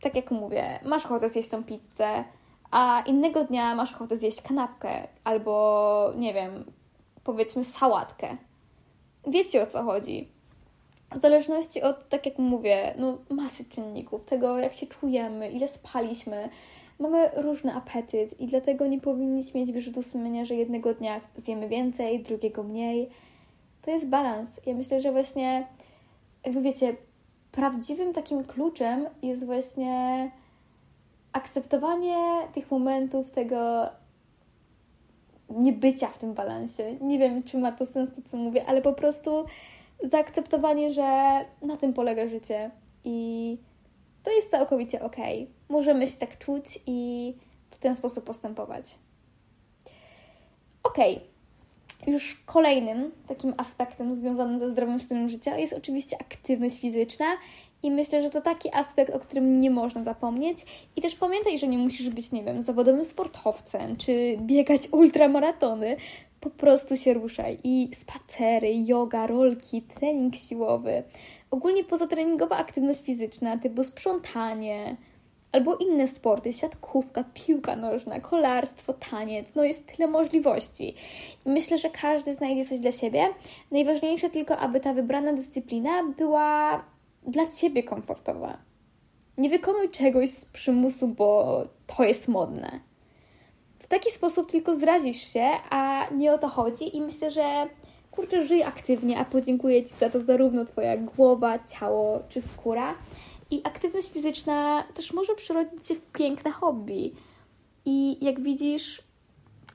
tak 0.00 0.16
jak 0.16 0.30
mówię, 0.30 0.80
masz 0.84 1.06
ochotę 1.06 1.28
zjeść 1.28 1.48
tą 1.48 1.64
pizzę, 1.64 2.24
a 2.70 3.02
innego 3.06 3.44
dnia 3.44 3.74
masz 3.74 3.94
ochotę 3.94 4.16
zjeść 4.16 4.42
kanapkę 4.42 5.08
albo, 5.24 6.12
nie 6.16 6.34
wiem, 6.34 6.64
powiedzmy 7.24 7.64
sałatkę. 7.64 8.36
Wiecie 9.26 9.62
o 9.62 9.66
co 9.66 9.82
chodzi. 9.82 10.33
W 11.12 11.20
zależności 11.20 11.82
od, 11.82 12.08
tak 12.08 12.26
jak 12.26 12.38
mówię, 12.38 12.94
no, 12.98 13.18
masy 13.30 13.64
czynników, 13.64 14.24
tego 14.24 14.58
jak 14.58 14.74
się 14.74 14.86
czujemy, 14.86 15.50
ile 15.50 15.68
spaliśmy, 15.68 16.48
mamy 16.98 17.30
różny 17.36 17.74
apetyt 17.74 18.40
i 18.40 18.46
dlatego 18.46 18.86
nie 18.86 19.00
powinniśmy 19.00 19.60
mieć 19.60 19.72
wyrzutu 19.72 20.02
sumienia, 20.02 20.44
że 20.44 20.54
jednego 20.54 20.94
dnia 20.94 21.20
zjemy 21.36 21.68
więcej, 21.68 22.22
drugiego 22.22 22.62
mniej. 22.62 23.08
To 23.82 23.90
jest 23.90 24.08
balans. 24.08 24.60
Ja 24.66 24.74
myślę, 24.74 25.00
że 25.00 25.12
właśnie, 25.12 25.66
jakby 26.44 26.62
wiecie, 26.62 26.96
prawdziwym 27.52 28.12
takim 28.12 28.44
kluczem 28.44 29.06
jest 29.22 29.46
właśnie 29.46 30.30
akceptowanie 31.32 32.16
tych 32.54 32.70
momentów, 32.70 33.30
tego 33.30 33.88
niebycia 35.50 36.08
w 36.08 36.18
tym 36.18 36.34
balansie. 36.34 36.96
Nie 37.00 37.18
wiem, 37.18 37.42
czy 37.42 37.58
ma 37.58 37.72
to 37.72 37.86
sens 37.86 38.10
to, 38.16 38.30
co 38.30 38.36
mówię, 38.36 38.66
ale 38.66 38.82
po 38.82 38.92
prostu 38.92 39.44
zaakceptowanie, 40.02 40.92
że 40.92 41.40
na 41.62 41.76
tym 41.76 41.92
polega 41.92 42.28
życie 42.28 42.70
i 43.04 43.58
to 44.22 44.30
jest 44.30 44.50
całkowicie 44.50 45.02
ok. 45.02 45.16
Możemy 45.68 46.06
się 46.06 46.16
tak 46.16 46.38
czuć 46.38 46.78
i 46.86 47.34
w 47.70 47.78
ten 47.78 47.96
sposób 47.96 48.24
postępować. 48.24 48.98
Ok. 50.82 50.98
Już 52.06 52.42
kolejnym 52.46 53.10
takim 53.28 53.54
aspektem 53.56 54.14
związanym 54.14 54.58
ze 54.58 54.68
zdrowym 54.68 55.00
stylem 55.00 55.28
życia 55.28 55.58
jest 55.58 55.72
oczywiście 55.72 56.16
aktywność 56.20 56.80
fizyczna 56.80 57.26
i 57.82 57.90
myślę, 57.90 58.22
że 58.22 58.30
to 58.30 58.40
taki 58.40 58.74
aspekt, 58.74 59.14
o 59.14 59.20
którym 59.20 59.60
nie 59.60 59.70
można 59.70 60.04
zapomnieć. 60.04 60.58
I 60.96 61.00
też 61.00 61.14
pamiętaj, 61.14 61.58
że 61.58 61.68
nie 61.68 61.78
musisz 61.78 62.08
być, 62.08 62.32
nie 62.32 62.44
wiem, 62.44 62.62
zawodowym 62.62 63.04
sportowcem 63.04 63.96
czy 63.96 64.36
biegać 64.40 64.88
ultramaratony 64.92 65.96
po 66.44 66.50
prostu 66.50 66.96
się 66.96 67.14
ruszaj. 67.14 67.58
I 67.64 67.90
spacery, 67.94 68.74
yoga, 68.86 69.26
rolki, 69.26 69.82
trening 69.82 70.36
siłowy, 70.36 71.02
ogólnie 71.50 71.84
pozatreningowa 71.84 72.56
aktywność 72.56 73.02
fizyczna 73.02 73.58
typu 73.58 73.84
sprzątanie 73.84 74.96
albo 75.52 75.76
inne 75.76 76.08
sporty, 76.08 76.52
siatkówka, 76.52 77.24
piłka 77.34 77.76
nożna, 77.76 78.20
kolarstwo, 78.20 78.92
taniec, 78.92 79.54
no 79.54 79.64
jest 79.64 79.86
tyle 79.86 80.08
możliwości. 80.08 80.94
I 81.46 81.50
myślę, 81.50 81.78
że 81.78 81.90
każdy 81.90 82.34
znajdzie 82.34 82.64
coś 82.64 82.80
dla 82.80 82.92
siebie. 82.92 83.26
Najważniejsze 83.70 84.30
tylko, 84.30 84.56
aby 84.56 84.80
ta 84.80 84.94
wybrana 84.94 85.32
dyscyplina 85.32 86.02
była 86.16 86.84
dla 87.26 87.46
Ciebie 87.50 87.82
komfortowa. 87.82 88.58
Nie 89.38 89.50
wykonuj 89.50 89.90
czegoś 89.90 90.30
z 90.30 90.44
przymusu, 90.44 91.08
bo 91.08 91.62
to 91.86 92.04
jest 92.04 92.28
modne 92.28 92.80
taki 93.94 94.10
sposób 94.10 94.50
tylko 94.50 94.74
zrazisz 94.74 95.32
się, 95.32 95.50
a 95.70 96.08
nie 96.10 96.32
o 96.32 96.38
to 96.38 96.48
chodzi 96.48 96.96
i 96.96 97.00
myślę, 97.00 97.30
że 97.30 97.68
kurczę, 98.10 98.46
żyj 98.46 98.62
aktywnie, 98.62 99.18
a 99.18 99.24
podziękuję 99.24 99.84
Ci 99.84 99.94
za 99.94 100.10
to 100.10 100.20
zarówno 100.20 100.64
Twoja 100.64 100.96
głowa, 100.96 101.58
ciało 101.58 102.22
czy 102.28 102.40
skóra. 102.40 102.94
I 103.50 103.60
aktywność 103.64 104.12
fizyczna 104.12 104.84
też 104.94 105.12
może 105.12 105.34
przerodzić 105.34 105.86
się 105.86 105.94
w 105.94 106.00
piękne 106.00 106.50
hobby. 106.50 107.12
I 107.84 108.24
jak 108.24 108.40
widzisz, 108.40 109.02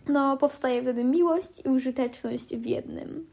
no 0.07 0.37
powstaje 0.37 0.81
wtedy 0.81 1.03
miłość 1.03 1.65
i 1.65 1.69
użyteczność 1.69 2.55
w 2.55 2.65
jednym. 2.65 3.27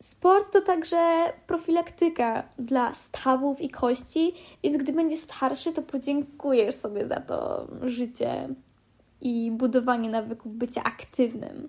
Sport 0.00 0.52
to 0.52 0.60
także 0.60 1.32
profilaktyka 1.46 2.48
dla 2.58 2.94
stawów 2.94 3.60
i 3.60 3.68
kości, 3.68 4.34
więc 4.62 4.76
gdy 4.76 4.92
będziesz 4.92 5.18
starszy, 5.18 5.72
to 5.72 5.82
podziękujesz 5.82 6.74
sobie 6.74 7.06
za 7.06 7.20
to 7.20 7.66
życie 7.82 8.48
i 9.20 9.50
budowanie 9.50 10.10
nawyków 10.10 10.52
bycia 10.54 10.82
aktywnym. 10.84 11.68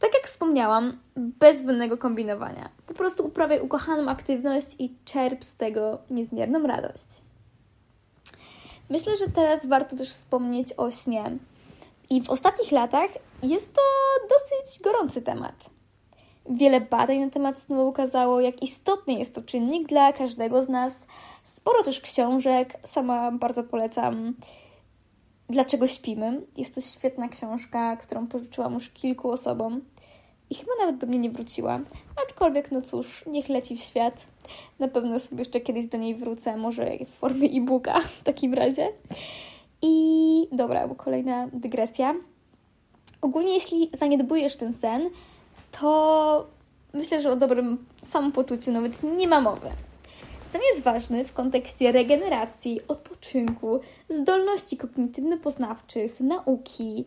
Tak 0.00 0.14
jak 0.14 0.26
wspomniałam, 0.26 0.98
bez 1.16 1.58
zbędnego 1.58 1.98
kombinowania. 1.98 2.70
Po 2.86 2.94
prostu 2.94 3.26
uprawiaj 3.26 3.60
ukochaną 3.60 4.10
aktywność 4.10 4.66
i 4.78 4.94
czerp 5.04 5.44
z 5.44 5.56
tego 5.56 5.98
niezmierną 6.10 6.66
radość. 6.66 7.06
Myślę, 8.90 9.16
że 9.16 9.28
teraz 9.28 9.66
warto 9.66 9.96
też 9.96 10.10
wspomnieć 10.10 10.72
o 10.76 10.90
śnie. 10.90 11.38
I 12.10 12.22
w 12.22 12.30
ostatnich 12.30 12.72
latach 12.72 13.10
jest 13.42 13.72
to 13.74 13.80
dosyć 14.28 14.82
gorący 14.82 15.22
temat. 15.22 15.70
Wiele 16.50 16.80
badań 16.80 17.18
na 17.18 17.30
temat 17.30 17.58
snu 17.58 17.88
ukazało, 17.88 18.40
jak 18.40 18.62
istotny 18.62 19.14
jest 19.14 19.34
to 19.34 19.42
czynnik 19.42 19.88
dla 19.88 20.12
każdego 20.12 20.62
z 20.62 20.68
nas. 20.68 21.06
Sporo 21.44 21.82
też 21.82 22.00
książek, 22.00 22.74
sama 22.84 23.32
bardzo 23.32 23.64
polecam 23.64 24.34
Dlaczego 25.48 25.86
śpimy. 25.86 26.40
Jest 26.56 26.74
to 26.74 26.80
świetna 26.80 27.28
książka, 27.28 27.96
którą 27.96 28.26
pożyczyłam 28.26 28.74
już 28.74 28.90
kilku 28.90 29.30
osobom 29.30 29.80
i 30.50 30.54
chyba 30.54 30.72
nawet 30.80 30.98
do 30.98 31.06
mnie 31.06 31.18
nie 31.18 31.30
wróciła. 31.30 31.80
Aczkolwiek, 32.26 32.72
no 32.72 32.82
cóż, 32.82 33.24
niech 33.26 33.48
leci 33.48 33.76
w 33.76 33.80
świat. 33.80 34.26
Na 34.78 34.88
pewno 34.88 35.20
sobie 35.20 35.38
jeszcze 35.38 35.60
kiedyś 35.60 35.86
do 35.86 35.98
niej 35.98 36.14
wrócę, 36.14 36.56
może 36.56 36.90
w 37.06 37.10
formie 37.10 37.48
e-booka 37.48 38.00
w 38.00 38.22
takim 38.24 38.54
razie. 38.54 38.88
I 39.82 40.48
dobra, 40.52 40.88
bo 40.88 40.94
kolejna 40.94 41.48
dygresja. 41.52 42.14
Ogólnie, 43.20 43.54
jeśli 43.54 43.90
zaniedbujesz 43.98 44.56
ten 44.56 44.72
sen, 44.72 45.10
to 45.80 46.46
myślę, 46.92 47.20
że 47.20 47.32
o 47.32 47.36
dobrym 47.36 47.86
samopoczuciu 48.02 48.72
nawet 48.72 49.02
nie 49.02 49.28
ma 49.28 49.40
mowy. 49.40 49.70
Sen 50.52 50.60
jest 50.72 50.84
ważny 50.84 51.24
w 51.24 51.32
kontekście 51.32 51.92
regeneracji, 51.92 52.80
odpoczynku, 52.88 53.80
zdolności 54.08 54.76
kognitywno-poznawczych, 54.76 56.20
nauki, 56.20 57.04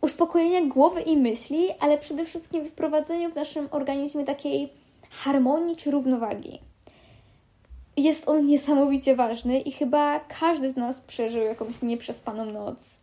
uspokojenia 0.00 0.66
głowy 0.66 1.00
i 1.00 1.16
myśli, 1.16 1.68
ale 1.80 1.98
przede 1.98 2.24
wszystkim 2.24 2.66
wprowadzeniu 2.66 3.30
w 3.30 3.34
naszym 3.34 3.68
organizmie 3.70 4.24
takiej 4.24 4.72
harmonii 5.10 5.76
czy 5.76 5.90
równowagi. 5.90 6.60
Jest 7.96 8.28
on 8.28 8.46
niesamowicie 8.46 9.16
ważny 9.16 9.60
i 9.60 9.72
chyba 9.72 10.20
każdy 10.20 10.72
z 10.72 10.76
nas 10.76 11.00
przeżył 11.00 11.42
jakąś 11.42 11.82
nieprzespaną 11.82 12.44
noc. 12.44 13.00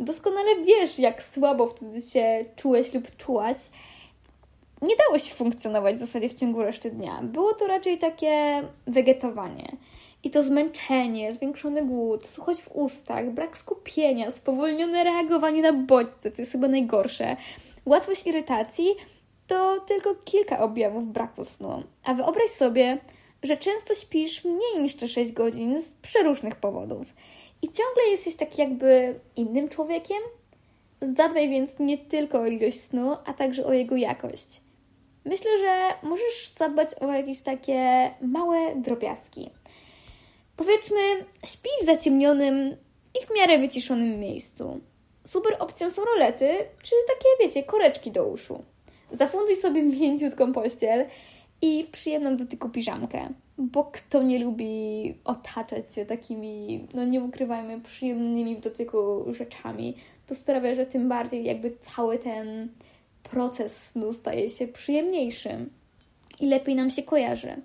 Doskonale 0.00 0.64
wiesz, 0.64 0.98
jak 0.98 1.22
słabo 1.22 1.66
wtedy 1.66 2.00
się 2.00 2.44
czułeś 2.56 2.94
lub 2.94 3.16
czułaś, 3.16 3.56
nie 4.82 4.96
dało 4.96 5.18
się 5.18 5.34
funkcjonować 5.34 5.96
w 5.96 5.98
zasadzie 5.98 6.28
w 6.28 6.34
ciągu 6.34 6.62
reszty 6.62 6.90
dnia. 6.90 7.20
Było 7.22 7.54
to 7.54 7.66
raczej 7.66 7.98
takie 7.98 8.62
wegetowanie. 8.86 9.76
I 10.24 10.30
to 10.30 10.42
zmęczenie, 10.42 11.32
zwiększony 11.32 11.82
głód, 11.82 12.26
suchość 12.26 12.60
w 12.62 12.72
ustach, 12.72 13.30
brak 13.30 13.58
skupienia, 13.58 14.30
spowolnione 14.30 15.04
reagowanie 15.04 15.62
na 15.62 15.72
bodźce, 15.72 16.30
to 16.30 16.42
jest 16.42 16.52
chyba 16.52 16.68
najgorsze, 16.68 17.36
łatwość 17.86 18.26
irytacji 18.26 18.86
to 19.46 19.80
tylko 19.80 20.14
kilka 20.24 20.58
objawów 20.58 21.12
braku 21.12 21.44
snu. 21.44 21.82
A 22.04 22.14
wyobraź 22.14 22.50
sobie, 22.50 22.98
że 23.42 23.56
często 23.56 23.94
śpisz 23.94 24.44
mniej 24.44 24.82
niż 24.82 24.94
te 24.96 25.08
6 25.08 25.32
godzin 25.32 25.80
z 25.80 25.92
przeróżnych 25.92 26.54
powodów 26.54 27.06
i 27.62 27.68
ciągle 27.68 28.02
jesteś 28.10 28.36
tak 28.36 28.58
jakby 28.58 29.20
innym 29.36 29.68
człowiekiem. 29.68 30.18
Zadbaj 31.00 31.50
więc 31.50 31.78
nie 31.78 31.98
tylko 31.98 32.40
o 32.40 32.46
ilość 32.46 32.80
snu, 32.80 33.16
a 33.26 33.32
także 33.32 33.66
o 33.66 33.72
jego 33.72 33.96
jakość. 33.96 34.61
Myślę, 35.24 35.50
że 35.58 36.08
możesz 36.08 36.48
zadbać 36.56 36.94
o 36.94 37.12
jakieś 37.12 37.40
takie 37.40 38.10
małe 38.20 38.76
drobiazgi. 38.76 39.50
Powiedzmy, 40.56 40.98
śpi 41.46 41.68
w 41.82 41.84
zaciemnionym 41.84 42.76
i 43.22 43.26
w 43.26 43.36
miarę 43.36 43.58
wyciszonym 43.58 44.20
miejscu. 44.20 44.80
Super 45.24 45.56
opcją 45.58 45.90
są 45.90 46.04
rolety, 46.04 46.48
czy 46.82 46.94
takie, 47.06 47.28
wiecie, 47.40 47.62
koreczki 47.62 48.10
do 48.10 48.24
uszu. 48.24 48.62
Zafunduj 49.12 49.56
sobie 49.56 49.82
mięciutką 50.00 50.52
pościel 50.52 51.06
i 51.62 51.88
przyjemną 51.92 52.36
dotyku 52.36 52.68
piżamkę, 52.68 53.28
bo 53.58 53.84
kto 53.84 54.22
nie 54.22 54.38
lubi 54.38 55.14
otaczać 55.24 55.94
się 55.94 56.06
takimi, 56.06 56.86
no 56.94 57.04
nie 57.04 57.20
ukrywajmy, 57.20 57.80
przyjemnymi 57.80 58.56
w 58.56 58.60
dotyku 58.60 59.24
rzeczami, 59.32 59.96
to 60.26 60.34
sprawia, 60.34 60.74
że 60.74 60.86
tym 60.86 61.08
bardziej 61.08 61.44
jakby 61.44 61.76
cały 61.80 62.18
ten 62.18 62.68
proces 63.22 63.86
snu 63.86 64.12
staje 64.12 64.48
się 64.48 64.68
przyjemniejszy 64.68 65.66
i 66.40 66.46
lepiej 66.46 66.74
nam 66.74 66.90
się 66.90 67.02
kojarzy. 67.02 67.56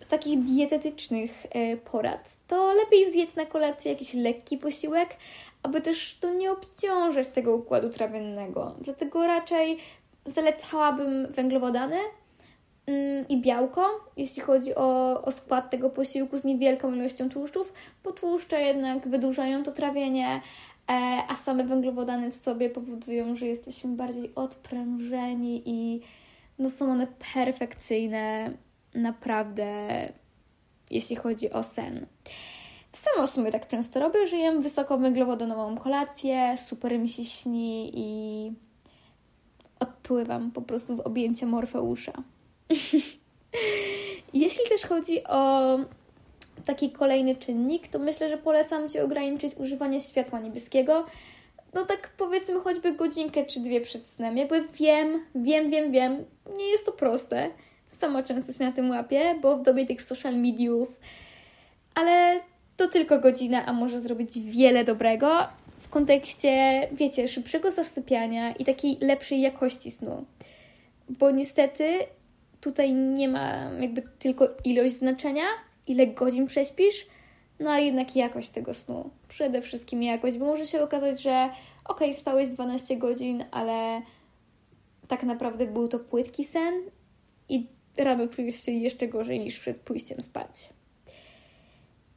Z 0.00 0.08
takich 0.08 0.42
dietetycznych 0.42 1.46
e, 1.50 1.76
porad 1.76 2.28
to 2.48 2.72
lepiej 2.72 3.12
zjedz 3.12 3.36
na 3.36 3.46
kolację 3.46 3.92
jakiś 3.92 4.14
lekki 4.14 4.58
posiłek, 4.58 5.16
aby 5.62 5.80
też 5.80 6.18
to 6.20 6.34
nie 6.34 6.52
obciążać 6.52 7.28
tego 7.28 7.54
układu 7.54 7.90
trawiennego. 7.90 8.74
Dlatego 8.80 9.26
raczej 9.26 9.78
zalecałabym 10.24 11.32
węglowodany 11.32 11.96
mm, 12.86 13.28
i 13.28 13.40
białko, 13.40 13.90
jeśli 14.16 14.42
chodzi 14.42 14.74
o, 14.74 15.22
o 15.22 15.30
skład 15.30 15.70
tego 15.70 15.90
posiłku 15.90 16.38
z 16.38 16.44
niewielką 16.44 16.94
ilością 16.94 17.30
tłuszczów, 17.30 17.72
bo 18.04 18.12
tłuszcze 18.12 18.62
jednak 18.62 19.08
wydłużają 19.08 19.62
to 19.62 19.72
trawienie, 19.72 20.40
a 21.28 21.34
same 21.34 21.64
węglowodany 21.64 22.30
w 22.30 22.36
sobie 22.36 22.70
powodują, 22.70 23.36
że 23.36 23.46
jesteśmy 23.46 23.96
bardziej 23.96 24.34
odprężeni 24.34 25.62
i 25.66 26.00
no 26.58 26.70
są 26.70 26.92
one 26.92 27.06
perfekcyjne 27.34 28.50
naprawdę, 28.94 29.88
jeśli 30.90 31.16
chodzi 31.16 31.50
o 31.50 31.62
sen. 31.62 32.06
Sama 32.92 33.26
w 33.26 33.30
sumie 33.30 33.52
tak 33.52 33.68
często 33.68 34.00
robię, 34.00 34.26
że 34.26 34.36
jem 34.36 34.60
wysokowęglowodanową 34.60 35.78
kolację, 35.78 36.54
super 36.66 36.98
mi 36.98 37.08
się 37.08 37.24
śni 37.24 37.92
i 37.94 38.52
odpływam 39.80 40.50
po 40.50 40.62
prostu 40.62 40.96
w 40.96 41.00
objęcie 41.00 41.46
Morfeusza. 41.46 42.12
Jeśli 44.34 44.64
też 44.68 44.82
chodzi 44.82 45.24
o 45.24 45.78
taki 46.66 46.90
kolejny 46.90 47.36
czynnik, 47.36 47.88
to 47.88 47.98
myślę, 47.98 48.28
że 48.28 48.38
polecam 48.38 48.88
Ci 48.88 49.00
ograniczyć 49.00 49.54
używanie 49.56 50.00
światła 50.00 50.40
niebieskiego. 50.40 51.06
No 51.74 51.86
tak 51.86 52.10
powiedzmy 52.16 52.60
choćby 52.60 52.92
godzinkę 52.92 53.44
czy 53.44 53.60
dwie 53.60 53.80
przed 53.80 54.06
snem. 54.06 54.36
Jakby 54.36 54.68
wiem, 54.74 55.20
wiem, 55.34 55.70
wiem, 55.70 55.92
wiem, 55.92 56.24
nie 56.56 56.64
jest 56.64 56.86
to 56.86 56.92
proste. 56.92 57.50
Sama 57.86 58.22
często 58.22 58.52
się 58.52 58.64
na 58.64 58.72
tym 58.72 58.90
łapię, 58.90 59.34
bo 59.42 59.56
w 59.56 59.62
dobie 59.62 59.86
tych 59.86 60.02
social 60.02 60.36
mediów, 60.36 60.88
ale 61.94 62.40
to 62.76 62.88
tylko 62.88 63.18
godzina, 63.18 63.66
a 63.66 63.72
może 63.72 64.00
zrobić 64.00 64.40
wiele 64.40 64.84
dobrego 64.84 65.46
w 65.80 65.88
kontekście, 65.88 66.88
wiecie, 66.92 67.28
szybszego 67.28 67.70
zasypiania 67.70 68.52
i 68.52 68.64
takiej 68.64 68.98
lepszej 69.00 69.40
jakości 69.40 69.90
snu. 69.90 70.24
Bo 71.08 71.30
niestety 71.30 71.98
tutaj 72.60 72.92
nie 72.92 73.28
ma 73.28 73.70
jakby 73.80 74.02
tylko 74.18 74.48
ilość 74.64 74.92
znaczenia, 74.94 75.44
ile 75.86 76.06
godzin 76.06 76.46
prześpisz, 76.46 77.06
no 77.60 77.70
ale 77.70 77.82
jednak 77.82 78.16
jakość 78.16 78.50
tego 78.50 78.74
snu. 78.74 79.10
Przede 79.28 79.62
wszystkim 79.62 80.02
jakość, 80.02 80.38
bo 80.38 80.46
może 80.46 80.66
się 80.66 80.82
okazać, 80.82 81.22
że 81.22 81.50
ok, 81.84 82.00
spałeś 82.12 82.48
12 82.48 82.96
godzin, 82.96 83.44
ale 83.50 84.02
tak 85.08 85.22
naprawdę 85.22 85.66
był 85.66 85.88
to 85.88 85.98
płytki 85.98 86.44
sen 86.44 86.74
i 87.48 87.66
rano 87.96 88.28
czujesz 88.28 88.64
się 88.64 88.72
jeszcze 88.72 89.08
gorzej 89.08 89.40
niż 89.40 89.58
przed 89.58 89.78
pójściem 89.78 90.22
spać. 90.22 90.68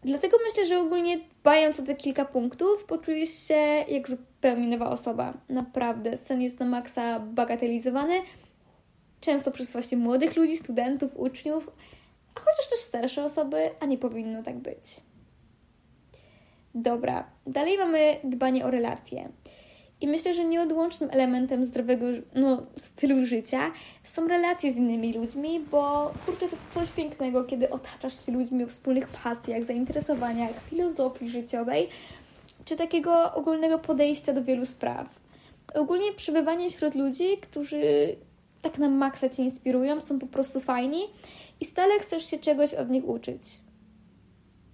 Dlatego 0.03 0.37
myślę, 0.47 0.65
że 0.65 0.79
ogólnie 0.79 1.19
dbając 1.41 1.79
o 1.79 1.83
te 1.83 1.95
kilka 1.95 2.25
punktów, 2.25 2.85
poczujesz 2.85 3.47
się 3.47 3.85
jak 3.87 4.09
zupełnie 4.09 4.67
nowa 4.67 4.89
osoba. 4.89 5.33
Naprawdę, 5.49 6.17
sen 6.17 6.41
jest 6.41 6.59
na 6.59 6.65
maksa 6.65 7.19
bagatelizowany, 7.19 8.21
często 9.21 9.51
przez 9.51 9.73
właśnie 9.73 9.97
młodych 9.97 10.35
ludzi, 10.35 10.57
studentów, 10.57 11.11
uczniów, 11.15 11.67
a 11.67 11.73
chociaż 12.35 12.69
też 12.69 12.79
starsze 12.79 13.23
osoby, 13.23 13.69
a 13.79 13.85
nie 13.85 13.97
powinno 13.97 14.43
tak 14.43 14.55
być. 14.55 15.01
Dobra, 16.75 17.25
dalej 17.47 17.77
mamy 17.77 18.17
dbanie 18.23 18.65
o 18.65 18.71
relacje. 18.71 19.29
I 20.01 20.07
myślę, 20.07 20.33
że 20.33 20.45
nieodłącznym 20.45 21.09
elementem 21.11 21.65
zdrowego 21.65 22.05
no, 22.35 22.61
stylu 22.77 23.25
życia 23.25 23.71
są 24.03 24.27
relacje 24.27 24.73
z 24.73 24.75
innymi 24.75 25.13
ludźmi, 25.13 25.59
bo 25.71 26.13
kurczę, 26.25 26.47
to 26.47 26.55
coś 26.73 26.89
pięknego, 26.89 27.43
kiedy 27.43 27.69
otaczasz 27.69 28.25
się 28.25 28.31
ludźmi 28.31 28.63
o 28.63 28.67
wspólnych 28.67 29.07
pasjach, 29.07 29.63
zainteresowaniach, 29.63 30.51
filozofii 30.69 31.29
życiowej, 31.29 31.89
czy 32.65 32.75
takiego 32.75 33.33
ogólnego 33.33 33.79
podejścia 33.79 34.33
do 34.33 34.43
wielu 34.43 34.65
spraw. 34.65 35.07
Ogólnie 35.73 36.13
przebywanie 36.13 36.69
wśród 36.69 36.95
ludzi, 36.95 37.37
którzy 37.41 38.15
tak 38.65 38.77
na 38.79 38.89
maksa 38.89 39.29
Cię 39.29 39.43
inspirują, 39.43 40.01
są 40.01 40.19
po 40.19 40.27
prostu 40.27 40.59
fajni 40.59 41.01
i 41.59 41.65
stale 41.65 41.99
chcesz 41.99 42.25
się 42.25 42.37
czegoś 42.37 42.73
od 42.73 42.89
nich 42.89 43.09
uczyć. 43.09 43.41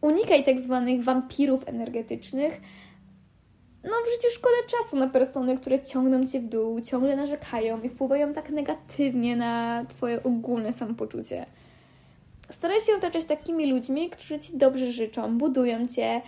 Unikaj 0.02 0.44
tak 0.44 0.60
zwanych 0.60 1.04
wampirów 1.04 1.68
energetycznych. 1.68 2.62
No, 3.84 3.92
w 3.92 4.12
życiu 4.16 4.36
szkoda 4.36 4.56
czasu 4.68 4.98
na 4.98 5.08
persony, 5.08 5.58
które 5.58 5.80
ciągną 5.80 6.26
cię 6.26 6.40
w 6.40 6.48
dół, 6.50 6.82
ciągle 6.82 7.16
narzekają 7.16 7.82
i 7.82 7.90
wpływają 7.90 8.34
tak 8.34 8.50
negatywnie 8.50 9.36
na 9.36 9.86
Twoje 9.86 10.24
ogólne 10.24 10.74
samopoczucie. 10.74 11.46
Staraj 12.50 12.82
się 12.82 12.96
otaczać 12.98 13.26
takimi 13.26 13.72
ludźmi, 13.72 14.10
którzy 14.10 14.40
Ci 14.40 14.58
dobrze 14.58 14.92
życzą, 14.92 15.38
budują 15.38 15.88
Cię 15.88 16.22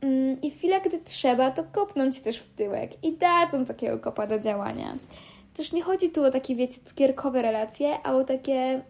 mm, 0.00 0.40
i 0.42 0.50
w 0.50 0.56
chwilę, 0.56 0.80
gdy 0.80 0.98
trzeba, 0.98 1.50
to 1.50 1.64
kopną 1.72 2.12
Cię 2.12 2.20
też 2.20 2.38
w 2.38 2.54
tyłek 2.54 3.04
i 3.04 3.12
dadzą 3.12 3.64
takiego 3.64 3.98
kopa 3.98 4.26
do 4.26 4.38
działania. 4.38 4.98
Też 5.60 5.72
nie 5.72 5.82
chodzi 5.82 6.10
tu 6.10 6.24
o 6.24 6.30
takie, 6.30 6.54
wiecie, 6.54 6.80
cukierkowe 6.84 7.42
relacje, 7.42 7.98
a 8.02 8.12
o 8.12 8.24
takie, 8.24 8.82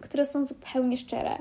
które 0.00 0.26
są 0.26 0.46
zupełnie 0.46 0.96
szczere. 0.96 1.38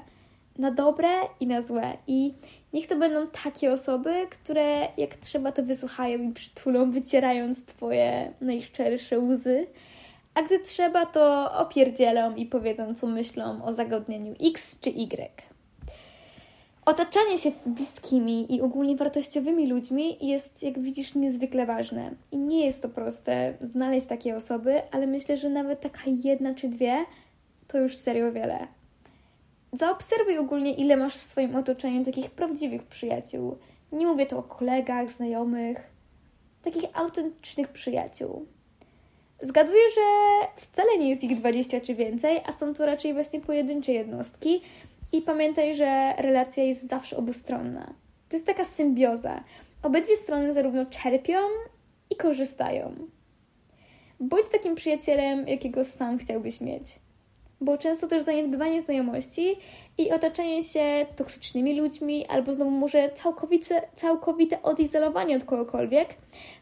Na 0.58 0.72
dobre 0.72 1.10
i 1.40 1.48
na 1.48 1.62
złe. 1.62 1.98
I 2.08 2.34
niech 2.74 2.88
to 2.88 2.96
będą 2.96 3.28
takie 3.44 3.72
osoby, 3.72 4.28
które 4.30 4.88
jak 4.98 5.16
trzeba 5.16 5.52
to 5.52 5.64
wysłuchają 5.64 6.20
i 6.20 6.34
przytulą, 6.34 6.92
wycierając 6.92 7.66
Twoje 7.66 8.34
najszczersze 8.42 9.20
łzy. 9.20 9.68
A 10.34 10.44
gdy 10.44 10.60
trzeba, 10.60 11.06
to 11.06 11.54
opierdzielą 11.58 12.36
i 12.36 12.46
powiedzą, 12.46 12.96
co 12.96 13.08
myślą 13.08 13.66
o 13.66 13.74
zagadnieniu 13.74 14.36
X 14.42 14.80
czy 14.82 14.90
Y. 14.90 15.53
Otaczanie 16.86 17.38
się 17.38 17.52
bliskimi 17.66 18.56
i 18.56 18.62
ogólnie 18.62 18.96
wartościowymi 18.96 19.68
ludźmi 19.68 20.18
jest, 20.28 20.64
jak 20.64 20.80
widzisz, 20.80 21.16
niezwykle 21.16 21.66
ważne. 21.66 22.12
I 22.32 22.38
nie 22.38 22.66
jest 22.66 22.82
to 22.82 22.90
proste 22.90 23.54
znaleźć 23.62 24.08
takie 24.08 24.36
osoby, 24.36 24.82
ale 24.92 25.08
myślę, 25.08 25.38
że 25.38 25.50
nawet 25.50 25.82
taka 25.82 26.02
jedna 26.06 26.56
czy 26.56 26.68
dwie 26.68 27.06
to 27.68 27.78
już 27.78 27.96
serio 27.96 28.32
wiele. 28.32 28.68
Zaobserwuj 29.74 30.38
ogólnie, 30.38 30.74
ile 30.74 30.98
masz 30.98 31.16
w 31.16 31.22
swoim 31.22 31.56
otoczeniu 31.56 32.06
takich 32.06 32.32
prawdziwych 32.32 32.84
przyjaciół. 32.84 33.58
Nie 33.92 34.06
mówię 34.06 34.26
tu 34.26 34.38
o 34.38 34.44
kolegach, 34.44 35.10
znajomych, 35.10 35.92
takich 36.64 36.84
autentycznych 36.94 37.68
przyjaciół. 37.68 38.46
Zgaduję, 39.42 39.84
że 39.96 40.02
wcale 40.58 40.98
nie 40.98 41.10
jest 41.10 41.24
ich 41.24 41.38
20 41.38 41.82
czy 41.82 41.96
więcej, 41.96 42.42
a 42.46 42.52
są 42.52 42.74
to 42.74 42.86
raczej 42.86 43.14
właśnie 43.14 43.42
pojedyncze 43.42 43.92
jednostki, 43.94 44.62
i 45.14 45.22
pamiętaj, 45.22 45.76
że 45.76 46.14
relacja 46.18 46.64
jest 46.64 46.88
zawsze 46.88 47.18
obustronna. 47.18 47.94
To 48.30 48.36
jest 48.36 48.46
taka 48.46 48.66
symbioza. 48.66 49.44
Obydwie 49.84 50.16
strony 50.16 50.54
zarówno 50.54 50.86
czerpią 50.86 51.38
i 52.10 52.16
korzystają. 52.16 52.96
Bądź 54.20 54.48
takim 54.48 54.76
przyjacielem, 54.76 55.48
jakiego 55.48 55.84
sam 55.84 56.18
chciałbyś 56.18 56.62
mieć. 56.62 56.84
Bo 57.62 57.78
często 57.78 58.08
też 58.08 58.24
zaniedbywanie 58.24 58.82
znajomości 58.82 59.56
i 59.98 60.12
otaczanie 60.12 60.64
się 60.64 61.06
toksycznymi 61.16 61.80
ludźmi, 61.80 62.28
albo 62.28 62.54
znowu 62.54 62.72
może 62.72 63.10
całkowite, 63.16 63.82
całkowite 63.96 64.62
odizolowanie 64.62 65.38
od 65.38 65.44
kogokolwiek, 65.44 66.10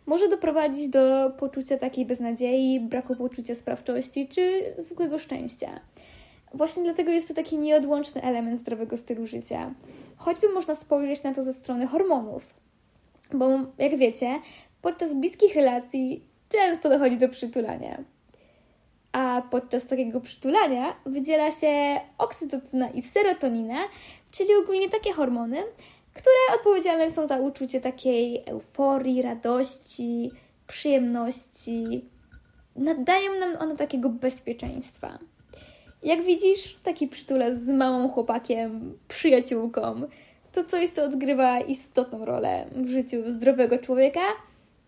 może 0.05 0.29
doprowadzić 0.29 0.89
do 0.89 1.31
poczucia 1.39 1.77
takiej 1.77 2.05
beznadziei, 2.05 2.79
braku 2.79 3.15
poczucia 3.15 3.55
sprawczości 3.55 4.27
czy 4.27 4.73
zwykłego 4.77 5.19
szczęścia. 5.19 5.79
Właśnie 6.53 6.83
dlatego 6.83 7.11
jest 7.11 7.27
to 7.27 7.33
taki 7.33 7.57
nieodłączny 7.57 8.21
element 8.21 8.59
zdrowego 8.59 8.97
stylu 8.97 9.27
życia. 9.27 9.73
Choćby 10.17 10.49
można 10.49 10.75
spojrzeć 10.75 11.23
na 11.23 11.33
to 11.33 11.43
ze 11.43 11.53
strony 11.53 11.87
hormonów. 11.87 12.43
Bo 13.33 13.49
jak 13.77 13.97
wiecie, 13.97 14.39
podczas 14.81 15.13
bliskich 15.13 15.55
relacji 15.55 16.23
często 16.49 16.89
dochodzi 16.89 17.17
do 17.17 17.29
przytulania. 17.29 18.03
A 19.11 19.41
podczas 19.51 19.85
takiego 19.85 20.21
przytulania 20.21 20.95
wydziela 21.05 21.51
się 21.51 21.99
oksytocyna 22.17 22.89
i 22.89 23.01
serotonina, 23.01 23.79
czyli 24.31 24.49
ogólnie 24.63 24.89
takie 24.89 25.13
hormony, 25.13 25.63
które 26.13 26.59
odpowiedzialne 26.59 27.11
są 27.11 27.27
za 27.27 27.37
uczucie 27.37 27.81
takiej 27.81 28.43
euforii, 28.45 29.21
radości, 29.21 30.31
przyjemności. 30.67 32.05
Nadają 32.75 33.39
nam 33.39 33.55
one 33.59 33.77
takiego 33.77 34.09
bezpieczeństwa. 34.09 35.19
Jak 36.03 36.23
widzisz, 36.23 36.79
taki 36.83 37.07
przytule 37.07 37.55
z 37.55 37.67
małą 37.67 38.09
chłopakiem, 38.09 38.97
przyjaciółką, 39.07 40.01
to 40.51 40.63
coś, 40.63 40.89
co 40.89 41.03
odgrywa 41.03 41.59
istotną 41.59 42.25
rolę 42.25 42.65
w 42.75 42.87
życiu 42.87 43.31
zdrowego 43.31 43.77
człowieka 43.77 44.21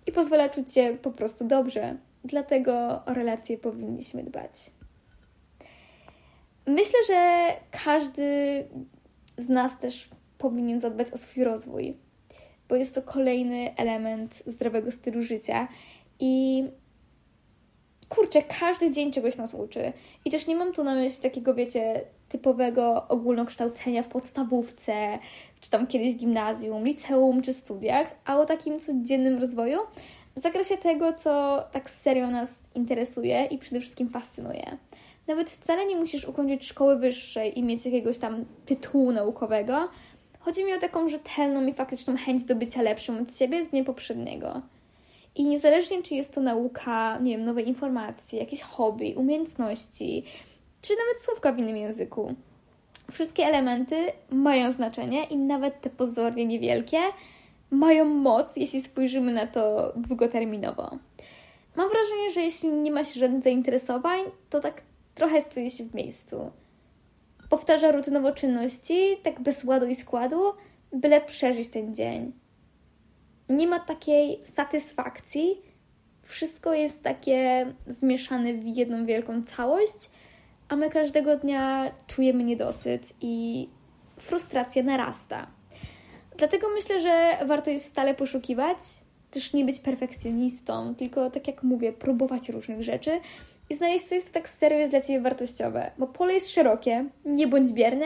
i 0.08 0.12
pozwala 0.12 0.50
czuć 0.50 0.74
się 0.74 0.98
po 1.02 1.12
prostu 1.12 1.48
dobrze. 1.48 1.98
Dlatego 2.24 3.02
o 3.06 3.14
relacje 3.14 3.58
powinniśmy 3.58 4.24
dbać. 4.24 4.72
Myślę, 6.68 7.00
że 7.08 7.48
każdy 7.84 8.24
z 9.38 9.50
nas 9.50 9.80
też 9.80 10.10
powinien 10.38 10.80
zadbać 10.80 11.12
o 11.12 11.18
swój 11.18 11.44
rozwój, 11.44 11.98
bo 12.70 12.76
jest 12.76 12.96
to 12.96 13.02
kolejny 13.02 13.76
element 13.78 14.44
zdrowego 14.46 14.92
stylu 14.92 15.24
życia 15.24 15.68
i 16.20 16.64
kurczę, 18.16 18.42
każdy 18.60 18.92
dzień 18.92 19.12
czegoś 19.12 19.38
nas 19.38 19.54
uczy. 19.54 19.94
I 20.26 20.32
też 20.32 20.48
nie 20.48 20.56
mam 20.56 20.74
tu 20.74 20.84
na 20.84 20.96
myśli 20.96 21.24
takiego, 21.24 21.54
wiecie, 21.54 22.02
typowego 22.30 23.08
ogólnokształcenia 23.08 24.04
w 24.04 24.08
podstawówce, 24.08 25.20
czy 25.62 25.70
tam 25.70 25.88
kiedyś 25.88 26.16
gimnazjum, 26.16 26.86
liceum, 26.86 27.42
czy 27.42 27.54
studiach, 27.54 28.16
a 28.26 28.38
o 28.38 28.46
takim 28.46 28.80
codziennym 28.80 29.40
rozwoju 29.40 29.80
w 30.36 30.40
zakresie 30.40 30.78
tego, 30.78 31.14
co 31.14 31.64
tak 31.72 31.90
serio 31.90 32.32
nas 32.32 32.64
interesuje 32.76 33.46
i 33.46 33.58
przede 33.58 33.80
wszystkim 33.82 34.10
fascynuje. 34.10 34.78
Nawet 35.28 35.52
wcale 35.52 35.86
nie 35.86 35.96
musisz 35.96 36.26
ukończyć 36.26 36.66
szkoły 36.66 36.96
wyższej 37.00 37.60
i 37.60 37.64
mieć 37.64 37.86
jakiegoś 37.86 38.18
tam 38.18 38.46
tytułu 38.66 39.12
naukowego. 39.12 39.90
Chodzi 40.40 40.64
mi 40.64 40.74
o 40.74 40.80
taką 40.80 41.08
rzetelną 41.08 41.66
i 41.66 41.74
faktyczną 41.74 42.18
chęć 42.18 42.44
do 42.44 42.56
bycia 42.56 42.82
lepszym 42.82 43.22
od 43.22 43.36
siebie 43.36 43.64
z 43.64 43.70
dnia 43.70 43.84
poprzedniego. 43.84 44.62
I 45.36 45.48
niezależnie, 45.48 46.04
czy 46.04 46.16
jest 46.16 46.34
to 46.34 46.42
nauka, 46.42 47.20
nie 47.20 47.38
wiem, 47.38 47.46
nowe 47.46 47.62
informacje, 47.62 48.40
jakieś 48.40 48.62
hobby, 48.62 49.16
umiejętności, 49.18 50.24
czy 50.82 50.94
nawet 50.94 51.24
słówka 51.24 51.52
w 51.52 51.60
innym 51.60 51.78
języku, 51.78 52.36
wszystkie 53.12 53.46
elementy 53.46 53.96
mają 54.30 54.72
znaczenie 54.72 55.24
i 55.24 55.38
nawet 55.38 55.82
te 55.82 55.90
pozornie 55.90 56.46
niewielkie 56.46 57.00
mają 57.72 58.06
moc, 58.06 58.56
jeśli 58.56 58.82
spojrzymy 58.82 59.34
na 59.34 59.48
to 59.48 59.94
długoterminowo. 59.96 60.98
Mam 61.76 61.90
wrażenie, 61.90 62.32
że 62.32 62.42
jeśli 62.42 62.70
nie 62.70 62.92
ma 62.92 63.04
się 63.04 63.20
żadnych 63.20 63.44
zainteresowań, 63.44 64.22
to 64.50 64.60
tak 64.60 64.82
trochę 65.16 65.42
stoi 65.42 65.70
się 65.70 65.84
w 65.84 65.96
miejscu. 65.96 66.52
Powtarza 67.50 67.92
rutynowo 67.92 68.32
czynności, 68.32 69.18
tak 69.24 69.42
bez 69.42 69.64
ładu 69.64 69.86
i 69.86 69.96
składu, 69.96 70.42
byle 70.94 71.22
przeżyć 71.22 71.70
ten 71.70 71.96
dzień 71.96 72.32
nie 73.54 73.68
ma 73.68 73.80
takiej 73.80 74.40
satysfakcji. 74.44 75.62
Wszystko 76.24 76.74
jest 76.74 77.04
takie 77.04 77.66
zmieszane 77.88 78.54
w 78.54 78.68
jedną 78.68 79.06
wielką 79.06 79.44
całość, 79.44 80.10
a 80.70 80.76
my 80.76 80.90
każdego 80.90 81.36
dnia 81.36 81.92
czujemy 82.08 82.44
niedosyt 82.44 83.14
i 83.22 83.68
frustracja 84.18 84.84
narasta. 84.84 85.48
Dlatego 86.38 86.68
myślę, 86.70 87.00
że 87.00 87.38
warto 87.46 87.70
jest 87.70 87.86
stale 87.86 88.14
poszukiwać, 88.14 88.78
też 89.32 89.54
nie 89.54 89.66
być 89.66 89.80
perfekcjonistą, 89.80 90.96
tylko 90.96 91.30
tak 91.30 91.48
jak 91.48 91.64
mówię, 91.64 91.94
próbować 91.94 92.50
różnych 92.50 92.84
rzeczy 92.84 93.20
i 93.70 93.76
znaleźć 93.76 94.06
co 94.06 94.16
tak 94.34 94.50
serio 94.50 94.78
jest 94.78 94.92
dla 94.92 95.02
Ciebie 95.02 95.22
wartościowe. 95.22 95.92
Bo 95.98 96.08
pole 96.08 96.34
jest 96.34 96.50
szerokie, 96.50 97.06
nie 97.26 97.48
bądź 97.48 97.72
bierny, 97.72 98.06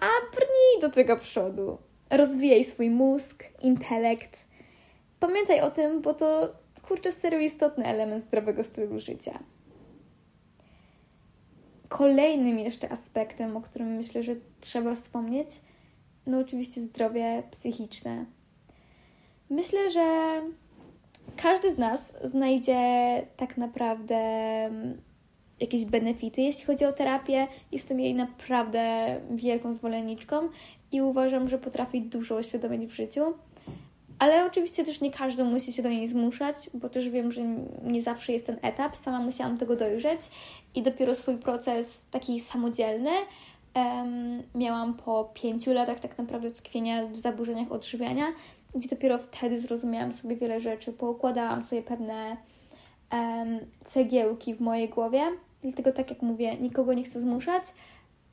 a 0.00 0.06
brnij 0.32 0.80
do 0.80 0.90
tego 0.90 1.16
przodu 1.16 1.78
rozwijaj 2.10 2.64
swój 2.64 2.90
mózg, 2.90 3.44
intelekt. 3.62 4.44
Pamiętaj 5.20 5.60
o 5.60 5.70
tym, 5.70 6.02
bo 6.02 6.14
to 6.14 6.52
kurczę 6.82 7.12
serio 7.12 7.38
istotny 7.38 7.84
element 7.84 8.22
zdrowego 8.22 8.62
stylu 8.62 9.00
życia. 9.00 9.38
Kolejnym 11.88 12.58
jeszcze 12.58 12.92
aspektem, 12.92 13.56
o 13.56 13.60
którym 13.60 13.88
myślę, 13.88 14.22
że 14.22 14.36
trzeba 14.60 14.94
wspomnieć, 14.94 15.48
no 16.26 16.38
oczywiście 16.38 16.80
zdrowie 16.80 17.42
psychiczne. 17.50 18.24
Myślę, 19.50 19.90
że 19.90 20.02
każdy 21.36 21.72
z 21.72 21.78
nas 21.78 22.14
znajdzie 22.24 22.76
tak 23.36 23.56
naprawdę 23.56 24.20
jakieś 25.60 25.84
benefity, 25.84 26.42
jeśli 26.42 26.64
chodzi 26.64 26.84
o 26.84 26.92
terapię. 26.92 27.46
Jestem 27.72 28.00
jej 28.00 28.14
naprawdę 28.14 29.16
wielką 29.30 29.72
zwolenniczką 29.72 30.48
i 30.92 31.02
uważam, 31.02 31.48
że 31.48 31.58
potrafi 31.58 32.02
dużo 32.02 32.36
uświadomić 32.36 32.90
w 32.90 32.94
życiu. 32.94 33.34
Ale 34.18 34.46
oczywiście 34.46 34.84
też 34.84 35.00
nie 35.00 35.10
każdy 35.10 35.44
musi 35.44 35.72
się 35.72 35.82
do 35.82 35.88
niej 35.88 36.08
zmuszać, 36.08 36.70
bo 36.74 36.88
też 36.88 37.08
wiem, 37.08 37.32
że 37.32 37.42
nie 37.82 38.02
zawsze 38.02 38.32
jest 38.32 38.46
ten 38.46 38.58
etap. 38.62 38.96
Sama 38.96 39.20
musiałam 39.20 39.58
tego 39.58 39.76
dojrzeć 39.76 40.20
i 40.74 40.82
dopiero 40.82 41.14
swój 41.14 41.36
proces 41.36 42.06
taki 42.10 42.40
samodzielny 42.40 43.10
um, 43.74 44.42
miałam 44.54 44.94
po 44.94 45.30
pięciu 45.34 45.72
latach 45.72 46.00
tak 46.00 46.18
naprawdę 46.18 46.50
tkwienia 46.50 47.06
w 47.06 47.16
zaburzeniach 47.16 47.72
odżywiania, 47.72 48.26
gdzie 48.74 48.88
dopiero 48.88 49.18
wtedy 49.18 49.58
zrozumiałam 49.60 50.12
sobie 50.12 50.36
wiele 50.36 50.60
rzeczy, 50.60 50.92
poukładałam 50.92 51.64
sobie 51.64 51.82
pewne 51.82 52.36
um, 53.12 53.58
cegiełki 53.84 54.54
w 54.54 54.60
mojej 54.60 54.88
głowie. 54.88 55.22
Dlatego, 55.62 55.92
tak 55.92 56.10
jak 56.10 56.22
mówię, 56.22 56.56
nikogo 56.56 56.94
nie 56.94 57.04
chcę 57.04 57.20
zmuszać, 57.20 57.64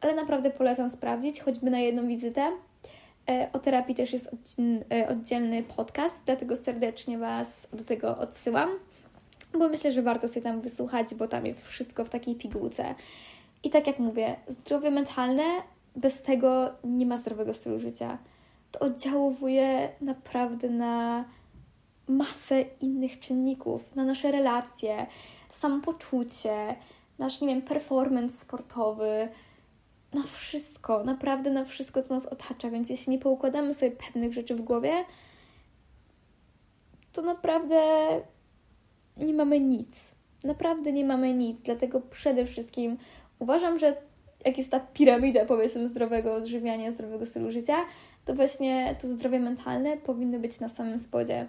ale 0.01 0.15
naprawdę 0.15 0.49
polecam 0.49 0.89
sprawdzić, 0.89 1.39
choćby 1.39 1.71
na 1.71 1.80
jedną 1.80 2.07
wizytę. 2.07 2.51
E, 3.30 3.49
o 3.53 3.59
terapii 3.59 3.95
też 3.95 4.13
jest 4.13 4.30
e, 4.91 5.09
oddzielny 5.09 5.63
podcast, 5.63 6.21
dlatego 6.26 6.55
serdecznie 6.55 7.17
Was 7.17 7.67
do 7.73 7.84
tego 7.84 8.17
odsyłam, 8.17 8.69
bo 9.53 9.69
myślę, 9.69 9.91
że 9.91 10.01
warto 10.01 10.28
sobie 10.28 10.41
tam 10.41 10.61
wysłuchać, 10.61 11.15
bo 11.15 11.28
tam 11.28 11.45
jest 11.45 11.65
wszystko 11.65 12.05
w 12.05 12.09
takiej 12.09 12.36
pigułce. 12.36 12.95
I 13.63 13.69
tak 13.69 13.88
jak 13.88 13.99
mówię, 13.99 14.36
zdrowie 14.47 14.91
mentalne, 14.91 15.43
bez 15.95 16.21
tego 16.21 16.71
nie 16.84 17.05
ma 17.05 17.17
zdrowego 17.17 17.53
stylu 17.53 17.80
życia. 17.80 18.17
To 18.71 18.80
oddziałuje 18.80 19.89
naprawdę 20.01 20.69
na 20.69 21.26
masę 22.07 22.61
innych 22.82 23.19
czynników, 23.19 23.95
na 23.95 24.03
nasze 24.03 24.32
relacje, 24.32 25.07
samopoczucie, 25.49 26.76
nasz, 27.20 27.41
nie 27.41 27.47
wiem, 27.47 27.61
performance 27.61 28.38
sportowy, 28.38 29.30
na 30.13 30.24
wszystko, 30.24 31.03
naprawdę 31.03 31.51
na 31.51 31.66
wszystko, 31.66 32.03
co 32.03 32.13
nas 32.13 32.26
otacza. 32.26 32.70
Więc 32.70 32.89
jeśli 32.89 33.11
nie 33.11 33.20
poukładamy 33.20 33.74
sobie 33.74 33.91
pewnych 33.91 34.34
rzeczy 34.34 34.55
w 34.55 34.61
głowie, 34.61 34.93
to 37.13 37.22
naprawdę 37.22 37.82
nie 39.18 39.34
mamy 39.34 39.59
nic. 39.59 40.11
Naprawdę 40.43 40.91
nie 40.91 41.05
mamy 41.05 41.34
nic. 41.34 41.61
Dlatego 41.61 42.01
przede 42.01 42.45
wszystkim 42.45 42.97
uważam, 43.39 43.80
że 43.80 43.95
jak 44.45 44.57
jest 44.57 44.72
ta 44.72 44.80
piramida, 44.80 45.45
powiedzmy, 45.45 45.88
zdrowego 45.88 46.34
odżywiania, 46.34 46.91
zdrowego 46.91 47.26
stylu 47.26 47.51
życia, 47.51 47.78
to 48.26 48.36
właśnie 48.36 48.95
to 49.01 49.07
zdrowie 49.07 49.39
mentalne 49.39 49.97
powinno 49.97 50.39
być 50.39 50.59
na 50.59 50.70
samym 50.70 50.99
spodzie. 50.99 51.47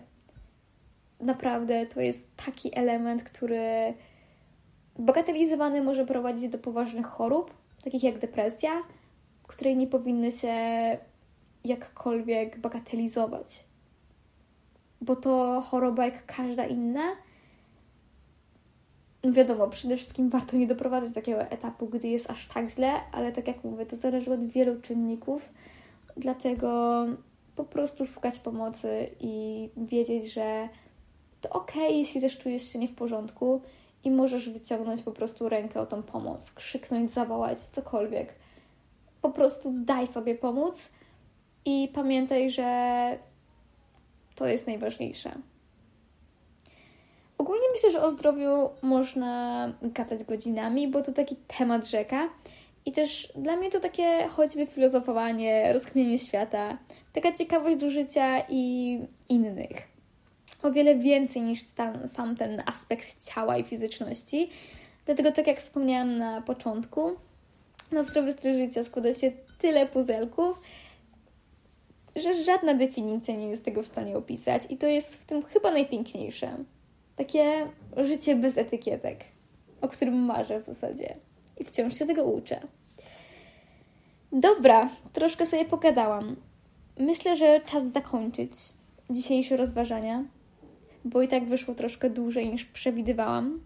Naprawdę 1.20 1.86
to 1.86 2.00
jest 2.00 2.36
taki 2.46 2.78
element, 2.78 3.22
który 3.22 3.94
bagatelizowany 4.98 5.82
może 5.82 6.06
prowadzić 6.06 6.48
do 6.48 6.58
poważnych 6.58 7.06
chorób, 7.06 7.54
takich 7.84 8.02
jak 8.02 8.18
depresja, 8.18 8.82
której 9.46 9.76
nie 9.76 9.86
powinny 9.86 10.32
się 10.32 10.52
jakkolwiek 11.64 12.58
bagatelizować. 12.58 13.64
Bo 15.00 15.16
to 15.16 15.60
choroba 15.60 16.04
jak 16.04 16.26
każda 16.26 16.66
inna. 16.66 17.02
Wiadomo, 19.24 19.68
przede 19.68 19.96
wszystkim 19.96 20.30
warto 20.30 20.56
nie 20.56 20.66
doprowadzać 20.66 21.08
do 21.08 21.14
takiego 21.14 21.42
etapu, 21.42 21.86
gdy 21.86 22.08
jest 22.08 22.30
aż 22.30 22.48
tak 22.48 22.70
źle, 22.70 22.92
ale 23.12 23.32
tak 23.32 23.48
jak 23.48 23.64
mówię, 23.64 23.86
to 23.86 23.96
zależy 23.96 24.32
od 24.32 24.44
wielu 24.44 24.80
czynników, 24.80 25.52
dlatego 26.16 27.04
po 27.56 27.64
prostu 27.64 28.06
szukać 28.06 28.38
pomocy 28.38 29.10
i 29.20 29.68
wiedzieć, 29.76 30.32
że 30.32 30.68
to 31.40 31.48
ok, 31.50 31.74
jeśli 31.76 32.20
też 32.20 32.38
czujesz 32.38 32.72
się 32.72 32.78
nie 32.78 32.88
w 32.88 32.94
porządku 32.94 33.60
i 34.06 34.10
możesz 34.10 34.48
wyciągnąć 34.48 35.02
po 35.02 35.12
prostu 35.12 35.48
rękę 35.48 35.80
o 35.80 35.86
tą 35.86 36.02
pomoc, 36.02 36.50
krzyknąć, 36.50 37.10
zawołać, 37.10 37.60
cokolwiek. 37.60 38.34
Po 39.22 39.30
prostu 39.30 39.72
daj 39.84 40.06
sobie 40.06 40.34
pomóc 40.34 40.90
i 41.64 41.88
pamiętaj, 41.94 42.50
że 42.50 43.18
to 44.34 44.46
jest 44.46 44.66
najważniejsze. 44.66 45.34
Ogólnie 47.38 47.64
myślę, 47.74 47.90
że 47.90 48.02
o 48.02 48.10
zdrowiu 48.10 48.68
można 48.82 49.72
gadać 49.82 50.24
godzinami, 50.24 50.88
bo 50.88 51.02
to 51.02 51.12
taki 51.12 51.36
temat 51.58 51.86
rzeka. 51.86 52.28
I 52.84 52.92
też 52.92 53.32
dla 53.36 53.56
mnie 53.56 53.70
to 53.70 53.80
takie 53.80 54.28
choćby 54.28 54.66
filozofowanie, 54.66 55.72
rozkminienie 55.72 56.18
świata, 56.18 56.78
taka 57.12 57.32
ciekawość 57.32 57.76
do 57.76 57.90
życia 57.90 58.42
i 58.48 59.00
innych 59.28 59.95
o 60.66 60.72
wiele 60.72 60.94
więcej 60.94 61.42
niż 61.42 61.62
tam, 61.62 62.08
sam 62.08 62.36
ten 62.36 62.62
aspekt 62.66 63.26
ciała 63.26 63.58
i 63.58 63.64
fizyczności. 63.64 64.50
Dlatego, 65.06 65.32
tak 65.32 65.46
jak 65.46 65.58
wspomniałam 65.58 66.18
na 66.18 66.42
początku, 66.42 67.10
na 67.92 68.02
zdrowy 68.02 68.32
styl 68.32 68.56
życia 68.56 68.84
składa 68.84 69.12
się 69.12 69.32
tyle 69.58 69.86
puzelków, 69.86 70.60
że 72.16 72.44
żadna 72.44 72.74
definicja 72.74 73.36
nie 73.36 73.48
jest 73.48 73.64
tego 73.64 73.82
w 73.82 73.86
stanie 73.86 74.16
opisać, 74.16 74.62
i 74.70 74.76
to 74.76 74.86
jest 74.86 75.16
w 75.16 75.26
tym 75.26 75.42
chyba 75.42 75.70
najpiękniejsze. 75.70 76.56
Takie 77.16 77.66
życie 77.96 78.36
bez 78.36 78.58
etykietek, 78.58 79.24
o 79.80 79.88
którym 79.88 80.14
marzę 80.14 80.58
w 80.58 80.64
zasadzie 80.64 81.16
i 81.58 81.64
wciąż 81.64 81.98
się 81.98 82.06
tego 82.06 82.24
uczę. 82.24 82.60
Dobra, 84.32 84.88
troszkę 85.12 85.46
sobie 85.46 85.64
pogadałam. 85.64 86.36
Myślę, 86.98 87.36
że 87.36 87.60
czas 87.60 87.92
zakończyć 87.92 88.50
dzisiejsze 89.10 89.56
rozważania 89.56 90.24
bo 91.06 91.22
i 91.22 91.28
tak 91.28 91.44
wyszło 91.44 91.74
troszkę 91.74 92.10
dłużej 92.10 92.48
niż 92.48 92.64
przewidywałam. 92.64 93.60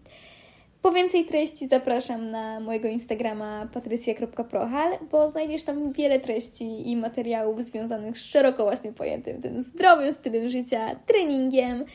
Po 0.81 0.91
więcej 0.91 1.25
treści 1.25 1.67
zapraszam 1.67 2.31
na 2.31 2.59
mojego 2.59 2.87
Instagrama 2.87 3.67
patrycja.prohal, 3.73 4.97
bo 5.11 5.29
znajdziesz 5.29 5.63
tam 5.63 5.91
wiele 5.91 6.19
treści 6.19 6.89
i 6.89 6.95
materiałów 6.95 7.63
związanych 7.63 8.17
z 8.17 8.25
szeroko 8.25 8.63
właśnie 8.63 8.93
pojętym 8.93 9.41
tym 9.41 9.61
zdrowym 9.61 10.11
stylem 10.11 10.49
życia, 10.49 10.95
treningiem 11.05 11.85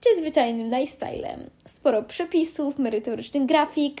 czy 0.00 0.20
zwyczajnym 0.20 0.70
lifestylem. 0.70 1.50
Sporo 1.66 2.02
przepisów, 2.02 2.78
merytorycznych 2.78 3.46
grafik 3.46 4.00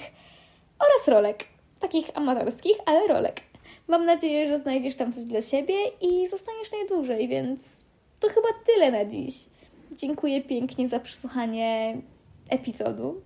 oraz 0.78 1.08
rolek. 1.08 1.44
Takich 1.80 2.10
amatorskich, 2.14 2.76
ale 2.86 3.06
rolek. 3.08 3.40
Mam 3.88 4.04
nadzieję, 4.04 4.48
że 4.48 4.58
znajdziesz 4.58 4.94
tam 4.94 5.12
coś 5.12 5.24
dla 5.24 5.42
siebie 5.42 5.74
i 6.00 6.28
zostaniesz 6.28 6.72
najdłużej, 6.72 7.28
więc 7.28 7.86
to 8.20 8.28
chyba 8.28 8.48
tyle 8.66 8.90
na 8.90 9.04
dziś. 9.04 9.34
Dziękuję 9.92 10.44
pięknie 10.44 10.88
za 10.88 11.00
przesłuchanie 11.00 11.96
epizodu. 12.48 13.22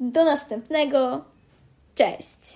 Do 0.00 0.24
następnego. 0.24 1.24
Cześć! 1.94 2.54